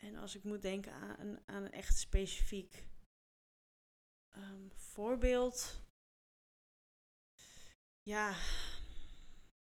[0.04, 2.88] en als ik moet denken aan, een- aan een echt specifiek
[4.36, 5.82] ehm, voorbeeld.
[8.02, 8.32] Ja,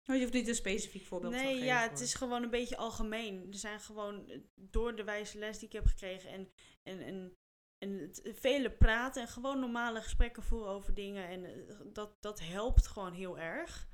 [0.02, 1.66] je hoeft niet een specifiek voorbeeld te Nee, geven.
[1.66, 3.48] ja, het is gewoon een beetje algemeen.
[3.52, 6.52] Er zijn gewoon eh, door de wijze les die ik heb gekregen en,
[6.84, 7.36] en, en,
[7.78, 11.28] en het vele praten en gewoon normale gesprekken voeren over dingen.
[11.28, 13.88] En eh, dat, dat helpt gewoon heel erg.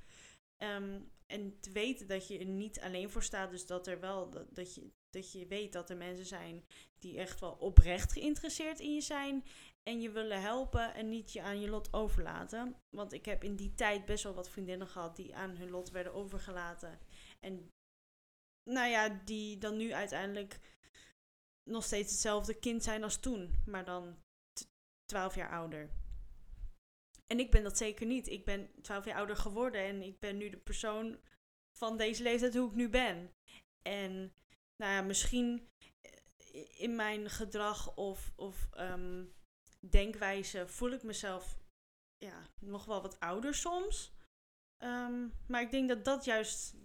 [0.57, 4.29] Ehm, en te weten dat je er niet alleen voor staat, dus dat er wel
[4.29, 6.65] dat, dat, je, dat je weet dat er mensen zijn
[6.99, 9.43] die echt wel oprecht geïnteresseerd in je zijn
[9.83, 12.75] en je willen helpen en niet je aan je lot overlaten.
[12.89, 15.89] Want ik heb in die tijd best wel wat vriendinnen gehad die aan hun lot
[15.89, 16.99] werden overgelaten.
[17.39, 17.69] En
[18.69, 20.59] nou ja, die dan nu uiteindelijk
[21.63, 24.17] nog steeds hetzelfde kind zijn als toen, maar dan
[24.53, 24.67] t-
[25.05, 25.89] 12 jaar ouder.
[27.27, 28.27] En ik ben dat zeker niet.
[28.27, 31.19] Ik ben 12 jaar ouder geworden en ik ben nu de persoon
[31.77, 33.33] van deze leeftijd hoe ik nu ben.
[33.81, 34.33] En
[34.75, 35.69] nou ja, misschien
[36.01, 39.25] eh, in mijn gedrag of, of ehm,
[39.79, 41.57] denkwijze voel ik mezelf
[42.17, 44.13] ja, nog wel wat ouder soms.
[44.77, 46.75] Ehm, maar ik denk dat dat juist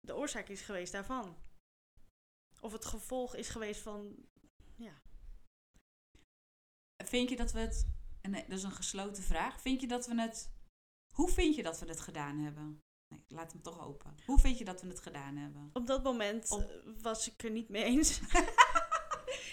[0.00, 1.36] de oorzaak is geweest daarvan.
[2.64, 4.16] Of het gevolg is geweest van,
[4.76, 5.02] ja.
[7.04, 7.86] Vind je dat we het...
[8.22, 9.60] Nee, dat is een gesloten vraag.
[9.60, 10.50] Vind je dat we het...
[11.14, 12.80] Hoe vind je dat we het gedaan hebben?
[13.08, 14.14] Nee, laat hem toch open.
[14.26, 15.70] Hoe vind je dat we het gedaan hebben?
[15.72, 18.20] Op dat moment Op- was ik er niet mee eens.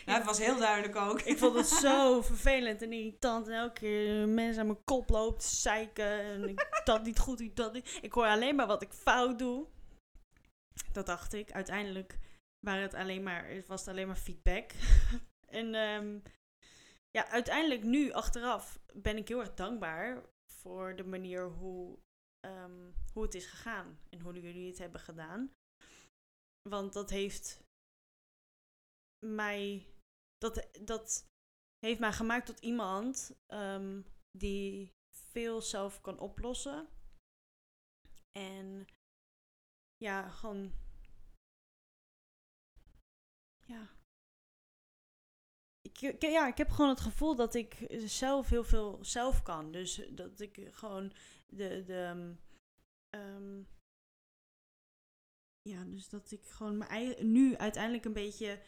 [0.06, 1.22] Nou, het was heel duidelijk ook.
[1.22, 3.48] ik vond het zo vervelend en irritant.
[3.48, 6.20] En elke keer mensen aan mijn kop loopt, zeiken.
[6.22, 8.00] En ik dat niet goed, ik dat niet.
[8.02, 9.68] Ik hoor alleen maar wat ik fout doe.
[10.92, 11.52] Dat dacht ik.
[11.52, 12.18] Uiteindelijk
[12.60, 14.72] waren het alleen maar, was het alleen maar feedback.
[15.62, 16.20] en ehm,
[17.12, 22.00] ja, uiteindelijk nu, achteraf, ben ik heel erg dankbaar voor de manier hoe,
[22.40, 24.00] ehm, hoe het is gegaan.
[24.10, 25.54] En hoe jullie het hebben gedaan.
[26.70, 27.64] Want dat heeft
[29.26, 29.88] mij,
[30.38, 31.28] dat, dat
[31.80, 34.02] heeft mij gemaakt tot iemand ehm,
[34.38, 36.88] die veel zelf kan oplossen.
[38.32, 38.86] En
[39.98, 40.74] ja, gewoon.
[43.70, 43.90] Ja.
[45.82, 49.72] Ik, ja, ik heb gewoon het gevoel dat ik zelf heel veel zelf kan.
[49.72, 51.14] Dus dat ik gewoon
[51.48, 51.84] de.
[51.84, 52.36] de
[53.16, 53.68] um,
[55.62, 58.62] ja, dus dat ik gewoon mijn eigen, nu uiteindelijk een beetje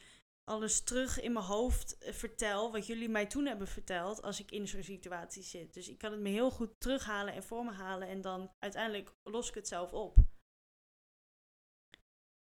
[0.43, 2.71] alles terug in mijn hoofd eh, vertel.
[2.71, 4.21] Wat jullie mij toen hebben verteld.
[4.21, 5.73] Als ik in zo'n situatie zit.
[5.73, 8.07] Dus ik kan het me heel goed terughalen en voor me halen.
[8.07, 10.17] En dan uiteindelijk los ik het zelf op.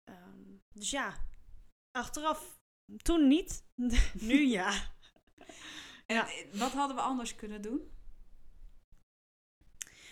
[0.03, 1.28] Ehm, dus ja,
[1.92, 2.60] achteraf
[3.02, 3.64] toen niet.
[4.14, 4.94] nu ja.
[6.06, 6.28] En ja.
[6.54, 7.92] wat hadden we anders kunnen doen?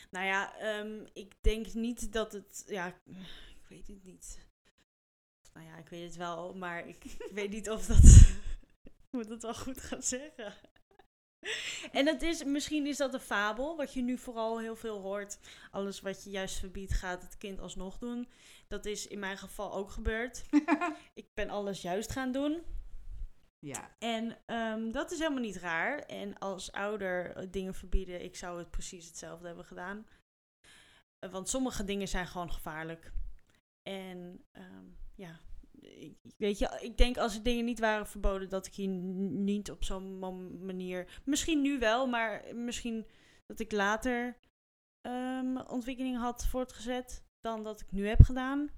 [0.09, 2.63] Nou ja, um, ik denk niet dat het.
[2.67, 3.01] Ja,
[3.49, 4.45] ik weet het niet.
[5.53, 7.03] Nou ja, ik weet het wel, maar ik,
[7.33, 8.03] weet niet of dat.
[8.83, 10.53] ik moet het wel goed gaan zeggen.
[11.91, 15.39] En het is, misschien is dat een fabel, wat je nu vooral heel veel hoort.
[15.71, 18.27] Alles wat je juist verbiedt, gaat het kind alsnog doen.
[18.67, 20.43] Dat is in mijn geval ook gebeurd.
[21.13, 22.63] ik ben alles juist gaan doen.
[23.59, 23.95] Ja.
[23.99, 25.99] En um, dat is helemaal niet raar.
[25.99, 30.07] En als ouder eh, dingen verbieden, ik zou het precies hetzelfde hebben gedaan.
[31.19, 33.11] Uh, want sommige dingen zijn gewoon gevaarlijk.
[33.83, 35.39] En um, ja,
[36.37, 39.83] weet je, ik denk als er dingen niet waren verboden, dat ik hier niet op
[39.83, 40.19] zo'n
[40.65, 41.21] manier.
[41.25, 43.05] Misschien nu wel, maar misschien
[43.45, 44.37] dat ik later
[45.07, 48.69] um, ontwikkeling had voortgezet dan dat ik nu heb gedaan.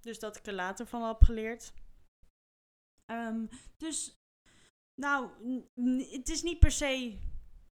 [0.00, 1.72] Dus dat ik er later van heb geleerd.
[3.10, 4.16] Um, dus,
[5.00, 5.30] nou,
[6.10, 7.18] het is niet per se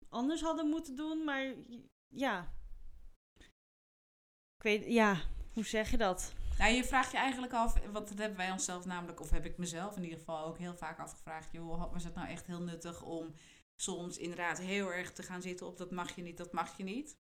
[0.09, 1.53] anders hadden moeten doen, maar
[2.15, 2.53] ja.
[4.55, 5.21] Ik weet, ja,
[5.53, 6.33] hoe zeg je dat?
[6.57, 9.57] Nou, je vraagt je eigenlijk af, want dat hebben wij onszelf namelijk, of heb ik
[9.57, 11.51] mezelf in ieder geval ook heel vaak afgevraagd.
[11.51, 13.33] Joh, was het nou echt heel nuttig om
[13.75, 16.83] soms inderdaad heel erg te gaan zitten op dat mag je niet, dat mag je
[16.83, 17.17] niet.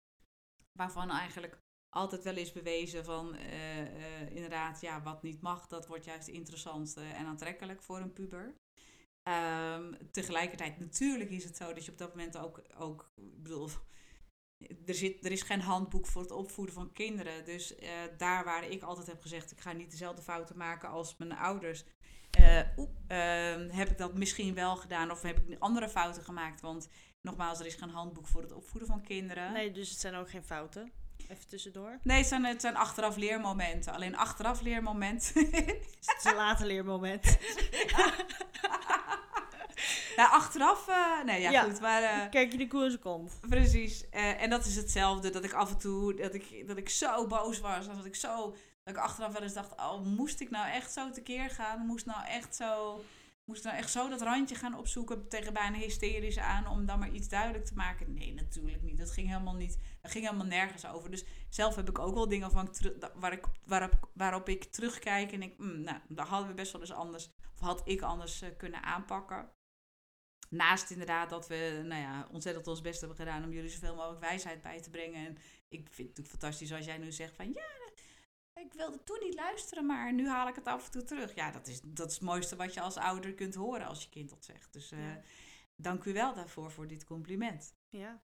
[0.71, 1.59] Waarvan eigenlijk
[1.89, 6.27] altijd wel is bewezen van uh, uh, inderdaad, ja, wat niet mag, dat wordt juist
[6.27, 8.55] interessant uh, en aantrekkelijk voor een puber.
[9.23, 13.69] Um, tegelijkertijd, natuurlijk is het zo dat je op dat moment ook, ook ik bedoel,
[14.85, 17.45] er, zit, er is geen handboek voor het opvoeden van kinderen.
[17.45, 21.15] Dus uh, daar waar ik altijd heb gezegd, ik ga niet dezelfde fouten maken als
[21.17, 21.83] mijn ouders.
[22.39, 22.65] Uh, uh,
[23.75, 26.61] heb ik dat misschien wel gedaan of heb ik andere fouten gemaakt?
[26.61, 26.89] Want
[27.21, 29.53] nogmaals, er is geen handboek voor het opvoeden van kinderen.
[29.53, 30.91] Nee, dus het zijn ook geen fouten.
[31.27, 31.99] Even tussendoor.
[32.03, 33.93] Nee, het zijn, het zijn achteraf leermomenten.
[33.93, 35.31] Alleen achteraf leermoment.
[35.33, 37.23] het is een later leermoment.
[40.15, 41.79] Ja, achteraf, uh, nee, ja, goed.
[41.79, 43.39] Maar, uh, Kijk je de koers komt.
[43.49, 44.03] Precies.
[44.13, 45.29] Uh, en dat is hetzelfde.
[45.29, 47.87] Dat ik af en toe, dat ik, dat ik zo boos was.
[47.87, 51.09] Dat ik zo, dat ik achteraf wel eens dacht, oh, moest ik nou echt zo
[51.09, 51.85] tekeer gaan?
[51.85, 53.01] Moest nou echt zo,
[53.45, 57.11] moest nou echt zo dat randje gaan opzoeken tegen bijna hysterisch aan om dan maar
[57.11, 58.13] iets duidelijk te maken?
[58.13, 58.97] Nee, natuurlijk niet.
[58.97, 59.77] Dat ging helemaal niet.
[60.01, 61.11] Dat ging helemaal nergens over.
[61.11, 62.69] Dus zelf heb ik ook wel dingen van
[63.15, 66.81] waar ik, waarop, waarop ik terugkijk en ik, mm, nou, daar hadden we best wel
[66.81, 69.55] eens anders, of had ik anders kunnen aanpakken.
[70.49, 74.21] Naast inderdaad dat we nou ja, ontzettend ons best hebben gedaan om jullie zoveel mogelijk
[74.21, 75.25] wijsheid bij te brengen.
[75.25, 75.37] En
[75.67, 77.77] ik vind het natuurlijk fantastisch als jij nu zegt van ja,
[78.61, 81.35] ik wilde toen niet luisteren, maar nu haal ik het af en toe terug.
[81.35, 84.09] Ja, dat is, dat is het mooiste wat je als ouder kunt horen als je
[84.09, 84.73] kind dat zegt.
[84.73, 85.21] Dus uh, ja.
[85.75, 87.75] dank u wel daarvoor, voor dit compliment.
[87.89, 88.21] Ja.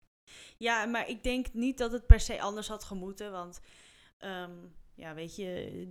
[0.57, 3.31] ja, maar ik denk niet dat het per se anders had gemoeten.
[3.31, 3.59] Want
[4.19, 5.87] um, ja, weet je,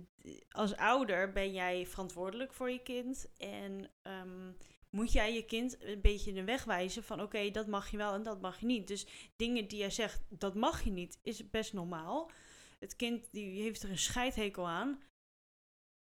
[0.49, 3.27] als ouder ben jij verantwoordelijk voor je kind.
[3.37, 4.57] En um,
[4.93, 8.13] moet jij je kind een beetje de weg wijzen van oké, dat mag je wel
[8.13, 8.87] en dat mag je niet.
[8.87, 12.31] Dus dingen die jij zegt, dat mag je niet, is best normaal.
[12.79, 15.01] Het kind die heeft er een scheidhekel aan.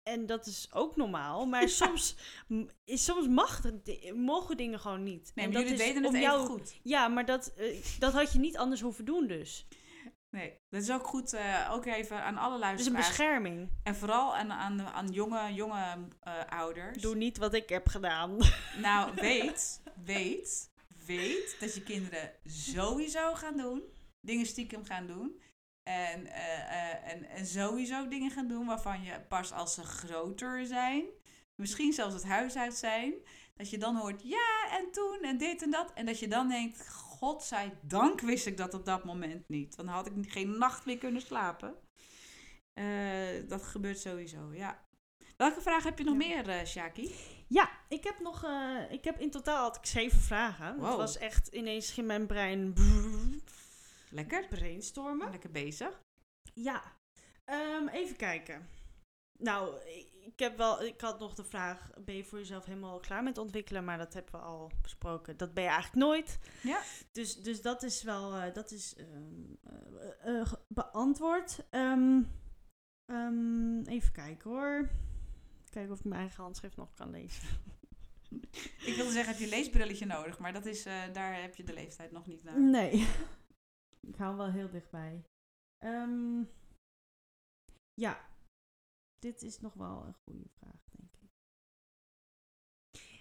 [0.02, 1.46] En dat is ook normaal.
[1.46, 2.16] Maar soms,
[2.84, 5.32] soms mag het, mogen dingen gewoon niet.
[5.34, 6.74] Nee, en dat jullie weten het even jou, goed.
[6.82, 9.66] Ja, maar dat, uh, dat had je niet anders hoeven doen dus.
[10.32, 12.72] Nee, dat is ook goed, uh, ook even aan alle luisteraars.
[12.72, 13.70] Het is een bescherming.
[13.82, 17.02] En vooral aan, aan, aan jonge, jonge uh, ouders.
[17.02, 18.38] Doe niet wat ik heb gedaan.
[18.80, 20.70] Nou, weet, weet,
[21.06, 23.82] weet dat je kinderen sowieso gaan doen.
[24.20, 25.40] Dingen stiekem gaan doen.
[25.82, 31.04] En, uh, en, en sowieso dingen gaan doen waarvan je pas als ze groter zijn,
[31.54, 33.14] misschien zelfs het huis uit zijn,
[33.56, 35.92] dat je dan hoort ja en toen en dit en dat.
[35.94, 36.88] En dat je dan denkt,
[37.22, 39.76] godzijdank wist ik dat op dat moment niet.
[39.76, 41.74] Dan had ik geen nacht meer kunnen slapen.
[42.74, 44.84] Uh, dat gebeurt sowieso, ja.
[45.36, 46.26] Welke vraag heb je nog ja.
[46.26, 47.14] meer, uh, Shaki?
[47.48, 50.66] Ja, ik heb nog, eh, ik heb in totaal had ik zeven vragen.
[50.66, 52.74] Het was echt ineens in mijn brein
[54.10, 54.48] Lekker.
[54.48, 55.30] brainstormen.
[55.30, 56.00] Lekker bezig.
[56.54, 56.82] Ja,
[57.44, 58.68] Ehm, even kijken.
[59.42, 59.80] Nou,
[60.24, 63.38] ik, heb wel, ik had nog de vraag, ben je voor jezelf helemaal klaar met
[63.38, 63.84] ontwikkelen?
[63.84, 65.36] Maar dat hebben we al besproken.
[65.36, 66.38] Dat ben je eigenlijk nooit.
[66.62, 66.82] Ja.
[67.12, 69.54] Dus, dus dat is wel, eh, dat is ehm,
[70.22, 71.64] eh, eh, beantwoord.
[71.70, 72.22] Ehm,
[73.04, 74.88] ehm, even kijken hoor.
[75.70, 77.48] Kijken of ik mijn eigen handschrift nog kan lezen.
[78.86, 80.82] Ik wilde zeggen, heb je een leesbrilletje nodig, maar dat is,
[81.12, 82.60] daar heb je de leeftijd nog niet naar.
[82.60, 82.92] Nee.
[84.08, 85.24] ik hou hem wel heel dichtbij.
[87.94, 88.31] Ja.
[89.22, 91.30] Dit is nog wel een goede vraag, denk ik.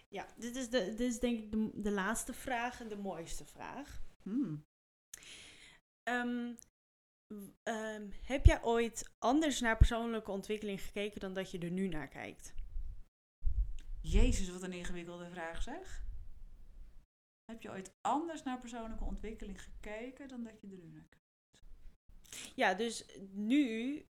[0.07, 3.45] Ja, dit is, de, dit is denk ik de, de laatste vraag en de mooiste
[3.45, 4.01] vraag.
[4.21, 4.65] Hmm.
[6.03, 6.55] Ehm,
[7.63, 12.07] ehm, heb jij ooit anders naar persoonlijke ontwikkeling gekeken dan dat je er nu naar
[12.07, 12.53] kijkt?
[14.01, 16.05] Jezus, wat een ingewikkelde vraag zeg.
[17.51, 21.19] Heb je ooit anders naar persoonlijke ontwikkeling gekeken dan dat je er nu naar kijkt?
[22.55, 24.05] Ja, dus nu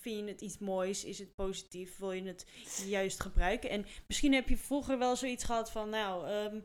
[0.00, 2.46] vind je het iets moois, is het positief, wil je het
[2.86, 3.70] juist gebruiken.
[3.70, 6.60] En misschien heb je vroeger wel zoiets gehad van, nou, ehm,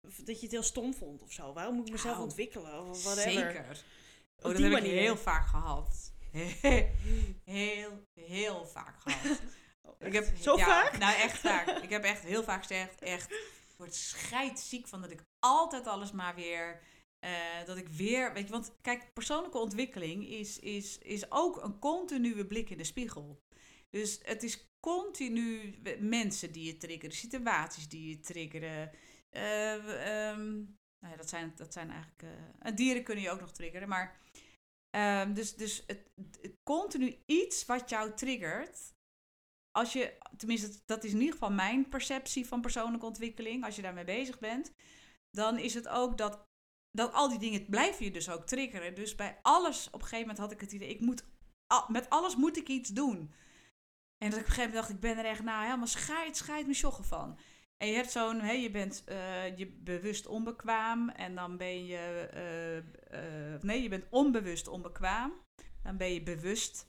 [0.00, 1.52] dat je het heel stom vond of zo.
[1.52, 3.32] Waarom moet ik mezelf Nou, ontwikkelen of whatever.
[3.32, 3.84] Zeker.
[4.36, 6.12] Oh, dat heb ik heel vaak gehad.
[7.44, 9.40] heel, heel vaak gehad.
[9.98, 10.98] Ik heb, Zo ja, vaak?
[10.98, 11.68] Nou, echt vaak.
[11.68, 16.12] Ik heb echt heel vaak gezegd, echt, ik word scheidziek van dat ik altijd alles
[16.12, 16.80] maar weer,
[17.20, 21.78] eh, dat ik weer, weet je, want kijk, persoonlijke ontwikkeling is, is, is ook een
[21.78, 23.42] continue blik in de spiegel.
[23.90, 28.90] Dus het is continu mensen die je triggeren, situaties die je triggeren.
[29.30, 30.54] eh, ehm,
[30.98, 32.22] nou ja, dat, zijn, dat zijn eigenlijk,
[32.60, 34.18] eh, dieren kunnen je ook nog triggeren, maar
[34.90, 36.10] Ehm, dus dus het,
[36.42, 38.94] het- continu iets wat jou triggert.
[39.70, 43.64] Als je, tenminste, dat is in ieder geval mijn perceptie van persoonlijke ontwikkeling.
[43.64, 44.72] Als je daarmee bezig bent,
[45.30, 46.48] dan is het ook dat,
[46.90, 48.94] dat al die dingen blijven je dus ook triggeren.
[48.94, 51.24] Dus bij alles, op een gegeven moment had ik het idee, ik moet,
[51.66, 53.32] al- met alles moet ik iets doen.
[54.24, 56.36] En dat ik op een gegeven moment dacht, ik ben er echt nou helemaal scheid,
[56.36, 57.38] scheid me sjoggen van.
[57.76, 62.28] En je hebt zo'n, hè, je bent eh, je bewust onbekwaam en dan ben je,
[62.32, 62.76] eh,
[63.54, 65.32] eh, nee, je bent onbewust onbekwaam.
[65.82, 66.86] Dan ben je bewust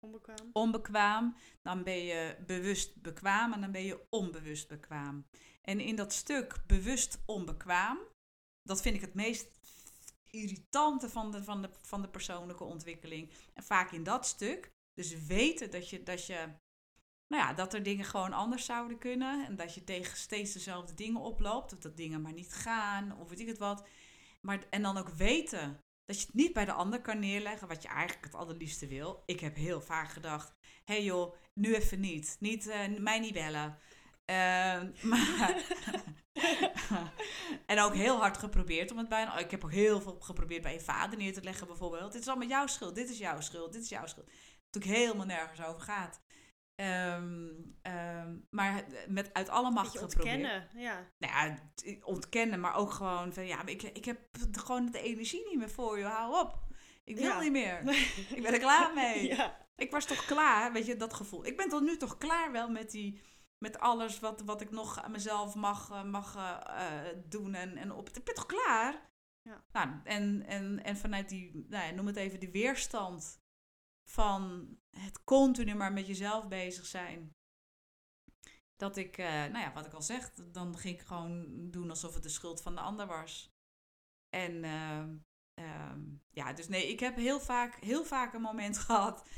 [0.00, 0.50] Onbekwaam.
[0.52, 1.36] onbekwaam.
[1.62, 5.26] Dan ben je bewust bekwaam en dan ben je onbewust bekwaam.
[5.62, 7.98] En in dat stuk bewust onbekwaam,
[8.68, 9.48] dat vind ik het meest
[10.30, 13.30] irritante van de, van de, van de persoonlijke ontwikkeling.
[13.54, 16.48] En vaak in dat stuk, dus weten dat je, dat je
[17.28, 19.46] nou ja, dat er dingen gewoon anders zouden kunnen.
[19.46, 21.72] En dat je tegen steeds dezelfde dingen oploopt.
[21.72, 23.18] Of dat dingen maar niet gaan.
[23.18, 23.88] Of weet ik het wat.
[24.40, 27.68] Maar, en dan ook weten dat je het niet bij de ander kan neerleggen.
[27.68, 29.22] Wat je eigenlijk het allerliefste wil.
[29.26, 30.52] Ik heb heel vaak gedacht.
[30.84, 32.36] Hé hey joh, nu even niet.
[32.40, 33.78] niet eh, mij niet bellen.
[34.24, 35.62] Ehm, maar
[37.66, 39.38] en ook heel hard geprobeerd om het bij een...
[39.38, 42.12] Ik heb ook heel veel geprobeerd bij je vader neer te leggen bijvoorbeeld.
[42.12, 42.94] Dit is allemaal jouw schuld.
[42.94, 43.72] Dit is jouw schuld.
[43.72, 44.30] Dit is jouw schuld.
[44.76, 46.20] Ook helemaal nergens over gaat.
[46.74, 47.46] Ehm,
[47.82, 50.34] ehm, maar met uit alle macht Beetje geprobeerd.
[50.36, 51.06] ontkennen, ja.
[51.18, 51.58] Nou ja,
[52.04, 54.18] ontkennen, maar ook gewoon van ja, ik, ik heb
[54.52, 56.04] gewoon de energie niet meer voor je.
[56.04, 56.58] Hou op.
[57.04, 57.40] Ik wil Ja.
[57.40, 57.78] niet meer.
[58.36, 59.26] Ik ben er klaar mee.
[59.26, 59.66] ja.
[59.76, 61.46] Ik was toch klaar, weet je, dat gevoel.
[61.46, 63.20] Ik ben tot nu toch klaar wel met die,
[63.58, 67.76] met alles wat, wat ik nog aan mezelf mag, eh, mag eh, eh, doen en,
[67.76, 68.08] en op.
[68.08, 69.10] Ik ben toch klaar?
[69.42, 69.64] Ja.
[69.72, 73.40] Nou, en, en, en vanuit die, nou ja, noem het even, die weerstand
[74.10, 77.36] van het continu maar met jezelf bezig zijn.
[78.76, 82.22] Dat ik, nou ja, wat ik al zeg, dan ging ik gewoon doen alsof het
[82.22, 83.52] de schuld van de ander was.
[84.28, 85.16] En ehm,
[86.30, 89.28] ja, dus nee, ik heb heel vaak, heel vaak een moment gehad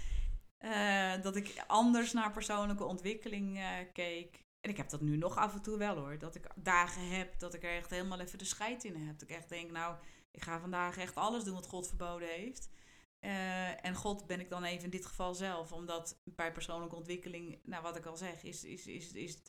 [0.60, 4.44] eh, dat ik anders naar persoonlijke ontwikkeling eh, keek.
[4.60, 6.18] En ik heb dat nu nog af en toe wel hoor.
[6.18, 9.18] Dat ik dagen heb dat ik er echt helemaal even de scheid in heb.
[9.18, 9.96] Dat ik echt denk, nou,
[10.30, 12.70] ik ga vandaag echt alles doen wat God verboden heeft.
[13.18, 15.72] Eh, en God ben ik dan even in dit geval zelf.
[15.72, 19.42] Omdat bij persoonlijke ontwikkeling, nou wat ik al zeg, is, is, is, is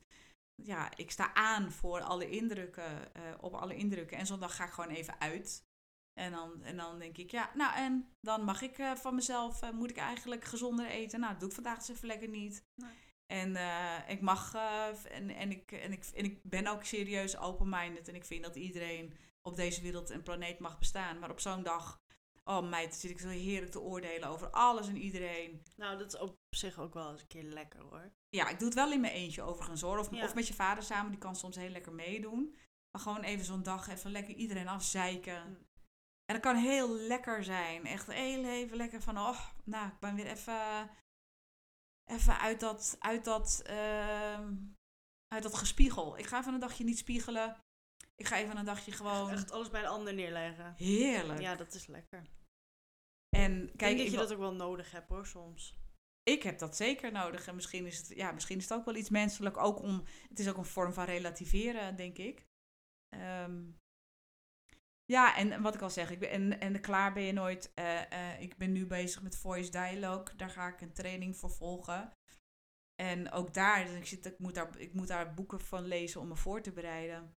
[0.56, 4.18] ja, ik sta aan voor alle indrukken, op alle indrukken.
[4.18, 5.66] En zondag ga ik gewoon even uit.
[6.14, 9.62] En dan, en dan denk ik, ja, nou en dan mag ik eh, van mezelf,
[9.62, 11.20] eh, moet ik eigenlijk gezonder eten?
[11.20, 12.66] Nou, dat doe ik vandaag dus even lekker niet.
[12.76, 12.92] Nee.
[13.26, 14.54] En eh, ik mag,
[15.10, 18.08] en, en, ik, en, ik, en ik ben ook serieus open-minded.
[18.08, 21.20] En ik vind dat iedereen op deze wereld en planeet mag bestaan.
[21.20, 22.02] Maar op zo'n dag,
[22.44, 25.64] oh meid, zit ik zo heerlijk te oordelen over alles en iedereen.
[25.76, 28.12] Nou, dat is op zich ook wel eens een keer lekker hoor.
[28.30, 30.00] Ja, ik doe het wel in mijn eentje overigens hoor.
[30.00, 30.24] Of, Ja.
[30.24, 32.56] of met je vader samen, die kan soms heel lekker meedoen.
[32.92, 35.68] Maar gewoon even zo'n dag, even lekker iedereen afzeiken.
[36.32, 37.86] En dat kan heel lekker zijn.
[37.86, 40.90] Echt heel even lekker van, oh, nou, ik ben weer even,
[42.12, 44.56] even uit dat, uit dat, ehm,
[45.28, 46.18] uit dat gespiegel.
[46.18, 47.58] Ik ga even een dagje niet spiegelen.
[48.16, 49.30] Ik ga even een dagje gewoon...
[49.32, 50.74] Echt alles bij de ander neerleggen.
[50.78, 51.40] Heerlijk.
[51.40, 52.30] Ja, dat is lekker.
[53.30, 55.76] En Kijk, ik denk dat je dat ook wel nodig hebt hoor, soms.
[56.24, 57.48] ik heb dat zeker nodig.
[57.48, 59.58] En misschien is, het, ja, misschien is het ook wel iets menselijk.
[59.58, 62.46] Ook om, het is ook een vorm van relativeren, denk ik.
[63.10, 63.64] Ehm,
[65.12, 67.72] ja, en wat ik al zeg, ik ben, en, en klaar ben je nooit.
[67.74, 70.36] Eh, eh, ik ben nu bezig met Voice Dialogue.
[70.36, 72.12] Daar ga ik een training voor volgen.
[72.96, 76.22] En ook daar, dus ik, zit, ik, moet daar, ik moet daar boeken van lezen
[76.22, 77.36] om me voor te bereiden.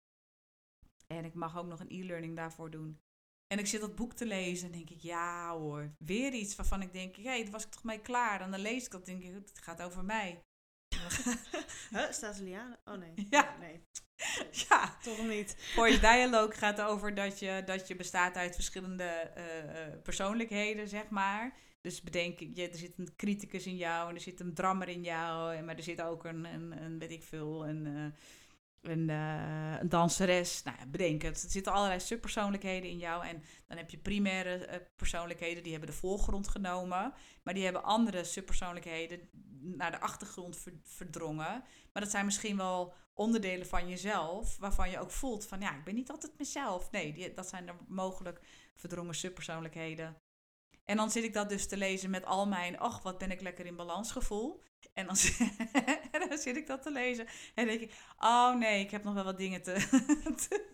[1.08, 3.00] En ik mag ook nog een e-learning daarvoor doen.
[3.48, 6.82] En ik zit dat boek te lezen en denk ik, ja hoor, weer iets waarvan
[6.82, 8.42] ik denk, hé, hey, was ik toch mee klaar.
[8.42, 10.42] En dan lees ik dat en denk ik, het gaat over mij.
[11.92, 12.78] Huh, staat Liane?
[12.86, 13.28] Oh nee.
[13.30, 13.56] Ja.
[13.60, 13.82] Nee,
[14.70, 15.56] ja, toch niet.
[15.74, 21.10] Voice Dialogue gaat over dat je, dat je bestaat uit verschillende eh, eh, persoonlijkheden, zeg
[21.10, 21.54] maar.
[21.82, 25.04] Dus bedenk, je, er zit een criticus in jou en er zit een drammer in
[25.04, 25.62] jou.
[25.62, 28.20] Maar er zit ook een, een, een weet ik veel, een, eh,
[28.82, 30.64] een, eh, een danseres.
[30.64, 31.44] Nou bedenk het.
[31.44, 33.26] Er zitten allerlei subpersoonlijkheden in jou.
[33.26, 37.14] En dan heb je primaire eh, persoonlijkheden, die hebben de voorgrond genomen.
[37.44, 39.30] Maar die hebben andere subpersoonlijkheden
[39.62, 41.64] naar de achtergrond ver- verdrongen.
[41.94, 45.84] Maar dat zijn misschien wel onderdelen van jezelf, waarvan je ook voelt van ja, ik
[45.84, 46.92] ben niet altijd mezelf.
[46.92, 48.42] Nee, die, dat zijn er mogelijk
[48.76, 50.16] verdrongen subpersoonlijkheden.
[50.86, 53.42] En dan zit ik dat dus te lezen met al mijn, ach, wat ben ik
[53.42, 54.64] lekker in balans gevoel.
[54.94, 55.16] En dan,
[56.12, 59.14] en dan zit ik dat te lezen en denk ik, oh nee, ik heb nog
[59.14, 59.74] wel wat dingen te,
[60.48, 60.70] te,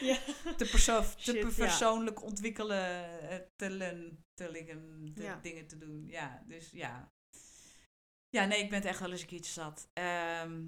[0.00, 0.16] Ja.
[0.56, 1.48] te, perso- te Shit, ja.
[1.56, 5.38] persoonlijk ontwikkelen, eh, te, len- te, liggen, te Ja.
[5.42, 6.04] dingen te doen.
[6.06, 7.12] Ja, dus ja.
[8.28, 9.88] Ja, nee, ik ben het echt wel eens een keertje zat.
[9.92, 10.62] Ehm,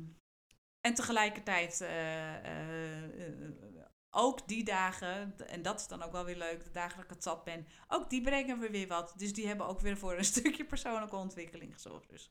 [0.80, 3.84] en tegelijkertijd eh, eh,
[4.14, 7.10] ook die dagen, en dat is dan ook wel weer leuk, de dagen dat ik
[7.10, 9.14] het zat ben, ook die brengen we weer wat.
[9.16, 12.08] Dus die hebben ook weer voor een stukje persoonlijke ontwikkeling gezorgd.
[12.08, 12.30] Dus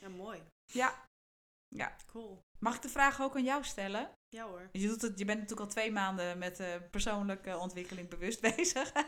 [0.00, 0.42] Ja, mooi.
[0.72, 1.08] ja,
[1.68, 1.96] ja.
[2.06, 2.42] Cool.
[2.58, 4.10] Mag ik de vraag ook aan jou stellen?
[4.28, 4.68] Ja hoor.
[4.72, 8.92] Je, doet het, je bent natuurlijk al twee maanden met eh, persoonlijke ontwikkeling bewust bezig.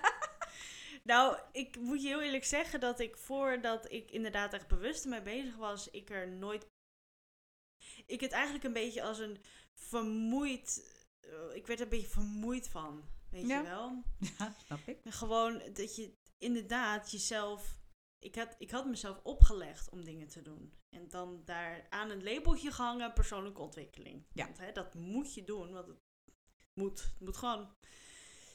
[1.04, 5.22] Nou, ik moet je heel eerlijk zeggen dat ik voordat ik inderdaad echt bewust ermee
[5.22, 6.66] bezig was, ik er nooit.
[8.06, 9.38] Ik het eigenlijk een beetje als een
[9.74, 10.90] vermoeid.
[11.22, 13.04] Eh, ik werd er een beetje vermoeid van.
[13.30, 13.58] Weet Ja.
[13.58, 14.02] je wel?
[14.38, 14.98] ja, snap ik.
[15.04, 17.80] Gewoon dat je inderdaad jezelf.
[18.18, 20.72] Ik had, ik had mezelf opgelegd om dingen te doen.
[20.96, 24.26] En dan daar aan een labeltje gehangen persoonlijke ontwikkeling.
[24.32, 24.44] Ja.
[24.44, 25.98] Want, hè, dat moet je doen, want het
[26.74, 27.00] moet.
[27.02, 27.74] Het moet gewoon.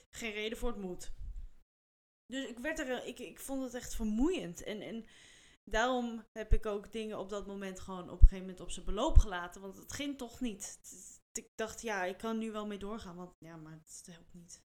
[0.09, 1.11] Geen reden voor het moet.
[2.26, 4.63] Dus ik, werd er, ik, ik vond het echt vermoeiend.
[4.63, 5.05] En, en
[5.63, 8.86] daarom heb ik ook dingen op dat moment gewoon op een gegeven moment op zijn
[8.86, 9.61] beloop gelaten.
[9.61, 10.78] Want het ging toch niet.
[10.82, 13.15] Het- Ik dacht, ja, ik kan nu wel mee doorgaan.
[13.15, 14.65] Want ja, maar het helpt niet.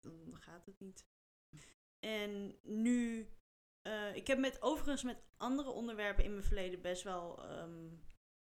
[0.00, 1.06] Dan gaat het niet.
[1.98, 3.28] En nu,
[3.82, 7.88] eh, ik heb met overigens met andere onderwerpen in mijn verleden best wel ehm,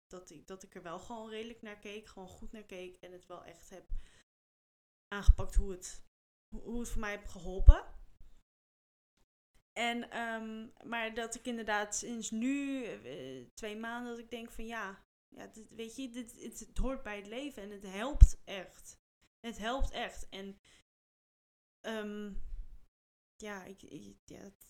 [0.07, 3.13] dat, ik, dat ik er wel gewoon redelijk naar keek, gewoon goed naar keek en
[3.13, 3.91] het wel echt heb
[5.09, 6.05] aangepakt hoe het,
[6.57, 7.85] hoe het voor mij heeft geholpen.
[9.73, 14.67] En, ehm, maar dat ik inderdaad sinds nu, eh, twee maanden, dat ik denk van
[14.67, 18.41] ja, ja dit, weet je, dit, het, het hoort bij het leven en het helpt
[18.45, 18.99] echt.
[19.41, 20.29] Het helpt echt.
[20.29, 20.59] En
[21.81, 22.33] ehm,
[23.37, 24.69] ja, ik, ik, ja het-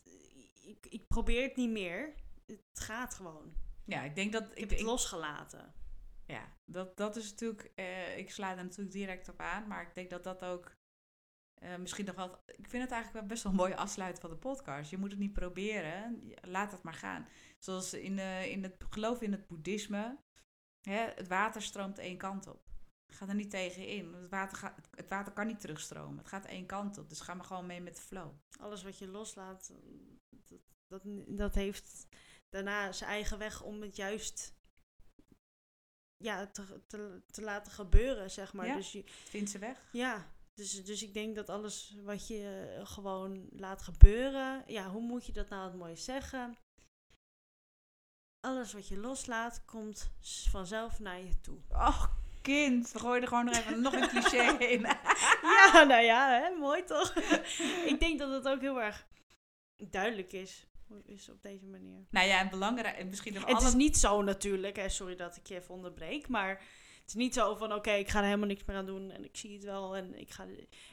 [0.62, 2.14] ik, ik probeer het niet meer.
[2.46, 3.54] Het gaat gewoon.
[3.84, 4.42] Ja, ik denk dat...
[4.50, 5.74] Ik heb ik, het losgelaten.
[6.26, 7.72] Ja, dat, dat is natuurlijk...
[7.74, 9.66] eh, ik sla daar natuurlijk direct op aan.
[9.66, 10.76] Maar ik denk dat dat ook
[11.54, 12.34] eh, misschien nog wel...
[12.46, 14.90] Ik vind het eigenlijk wel best wel een mooie afsluiting van de podcast.
[14.90, 16.22] Je moet het niet proberen.
[16.40, 17.28] Laat het maar gaan.
[17.58, 20.18] Zoals in, eh, in het geloof in het boeddhisme.
[20.80, 22.68] Hè, het water stroomt één kant op.
[23.12, 24.14] Ga er niet tegen in.
[24.14, 26.18] Het water, gaat, het water kan niet terugstromen.
[26.18, 27.08] Het gaat één kant op.
[27.08, 28.32] Dus ga maar gewoon mee met de flow.
[28.60, 29.72] Alles wat je loslaat,
[30.28, 32.06] dat, dat, dat heeft
[32.48, 34.54] daarna zijn eigen weg om het juist
[36.16, 38.66] ja, te, te, te laten gebeuren, zeg maar.
[38.66, 38.76] Ja.
[38.76, 39.88] Dus je, Vind ze weg.
[39.92, 45.02] ja, dus, dus ik denk dat alles wat je eh, gewoon laat gebeuren, ja, hoe
[45.02, 46.56] moet je dat nou het mooi zeggen?
[48.40, 50.10] Alles wat je loslaat, komt
[50.50, 51.58] vanzelf naar je toe.
[51.68, 52.10] Och,
[52.42, 52.92] kind.
[52.92, 54.80] We gooien er gewoon nog even nog een cliché in.
[55.72, 57.14] Ja, nou ja, hè, mooi toch?
[57.92, 59.06] ik denk dat het ook heel erg
[59.76, 60.66] duidelijk is,
[61.04, 62.06] is op deze manier.
[62.10, 62.96] nou ja, en belangrijk...
[62.96, 66.28] En misschien nog Het is niet zo natuurlijk, hè, sorry dat ik je even onderbreek,
[66.28, 66.48] maar
[67.00, 69.24] het is niet zo van oké, ik ga er helemaal niks meer aan doen en
[69.24, 70.46] ik zie het wel en ik ga,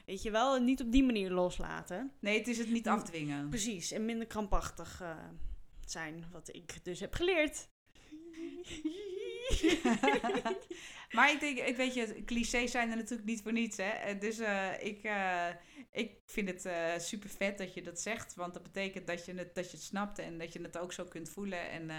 [0.06, 2.12] weet je wel, niet op die manier loslaten.
[2.20, 3.48] Nee, het is het niet afdwingen.
[3.48, 5.02] Precies, en minder krampachtig
[5.90, 7.68] zijn, wat ik dus heb geleerd.
[11.16, 13.90] maar ik denk, ik weet je, clichés zijn er natuurlijk niet voor niets, hè.
[13.90, 15.48] Eh, Dus eh, ik, eh,
[15.90, 19.34] ik vind het eh, super vet dat je dat zegt, want dat betekent dat je
[19.34, 21.70] het, dat je het snapt en dat je het ook zo kunt voelen.
[21.70, 21.90] En,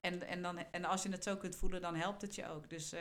[0.00, 2.70] En, en, dan, en als je het zo kunt voelen, dan helpt het je ook.
[2.70, 2.94] Dus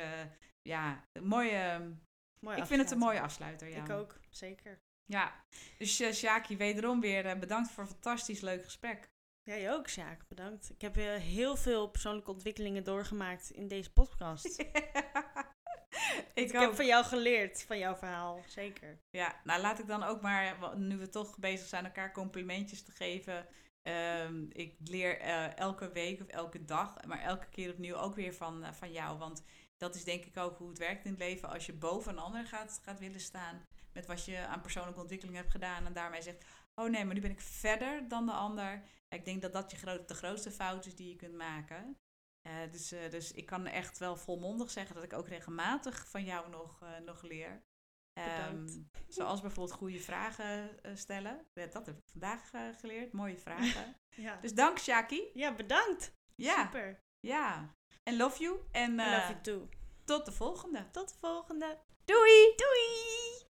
[0.61, 1.93] ja, een mooie,
[2.39, 3.67] Mooi ik vind het een mooie afsluiter.
[3.67, 3.83] Ja.
[3.83, 4.81] Ik ook, zeker.
[5.05, 5.45] Ja,
[5.77, 9.11] dus uh, Sjaki, wederom weer uh, bedankt voor een fantastisch leuk gesprek.
[9.43, 10.27] Jij ook, Sjaak.
[10.27, 10.69] Bedankt.
[10.69, 14.45] Ik heb heel veel persoonlijke ontwikkelingen doorgemaakt in deze podcast.
[14.59, 14.71] ik,
[16.33, 18.43] ik heb van jou geleerd, van jouw verhaal.
[18.47, 18.99] Zeker.
[19.09, 22.91] Ja, nou laat ik dan ook maar, nu we toch bezig zijn, elkaar complimentjes te
[22.91, 23.47] geven.
[23.83, 28.33] Um, ik leer uh, elke week of elke dag, maar elke keer opnieuw ook weer
[28.33, 29.17] van, uh, van jou.
[29.17, 29.43] Want
[29.77, 31.49] dat is denk ik ook hoe het werkt in het leven.
[31.49, 35.37] Als je boven een ander gaat, gaat willen staan met wat je aan persoonlijke ontwikkeling
[35.37, 35.85] hebt gedaan.
[35.85, 38.83] En daarmee zegt, oh nee, maar nu ben ik verder dan de ander.
[39.09, 41.97] Ik denk dat dat je de grootste fout is die je kunt maken.
[42.47, 46.49] Uh, dus, dus ik kan echt wel volmondig zeggen dat ik ook regelmatig van jou
[46.49, 47.63] nog, nog leer.
[48.49, 51.47] Um, zoals bijvoorbeeld goede vragen stellen.
[51.53, 52.49] Dat heb ik vandaag
[52.79, 53.13] geleerd.
[53.13, 53.95] Mooie vragen.
[54.25, 54.37] ja.
[54.41, 55.29] Dus dank, Shaki.
[55.33, 56.13] Ja, bedankt.
[56.35, 56.63] Ja.
[56.63, 57.03] Super.
[57.19, 57.75] Ja.
[58.03, 58.59] En love you.
[58.71, 59.69] En love you too.
[60.03, 60.89] tot de volgende.
[60.91, 61.79] Tot de volgende.
[62.05, 62.53] Doei.
[62.55, 63.51] Doei.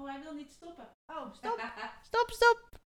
[0.00, 0.88] Oh, hij wil niet stoppen.
[1.06, 1.60] Oh, stop.
[2.08, 2.79] stop, stop.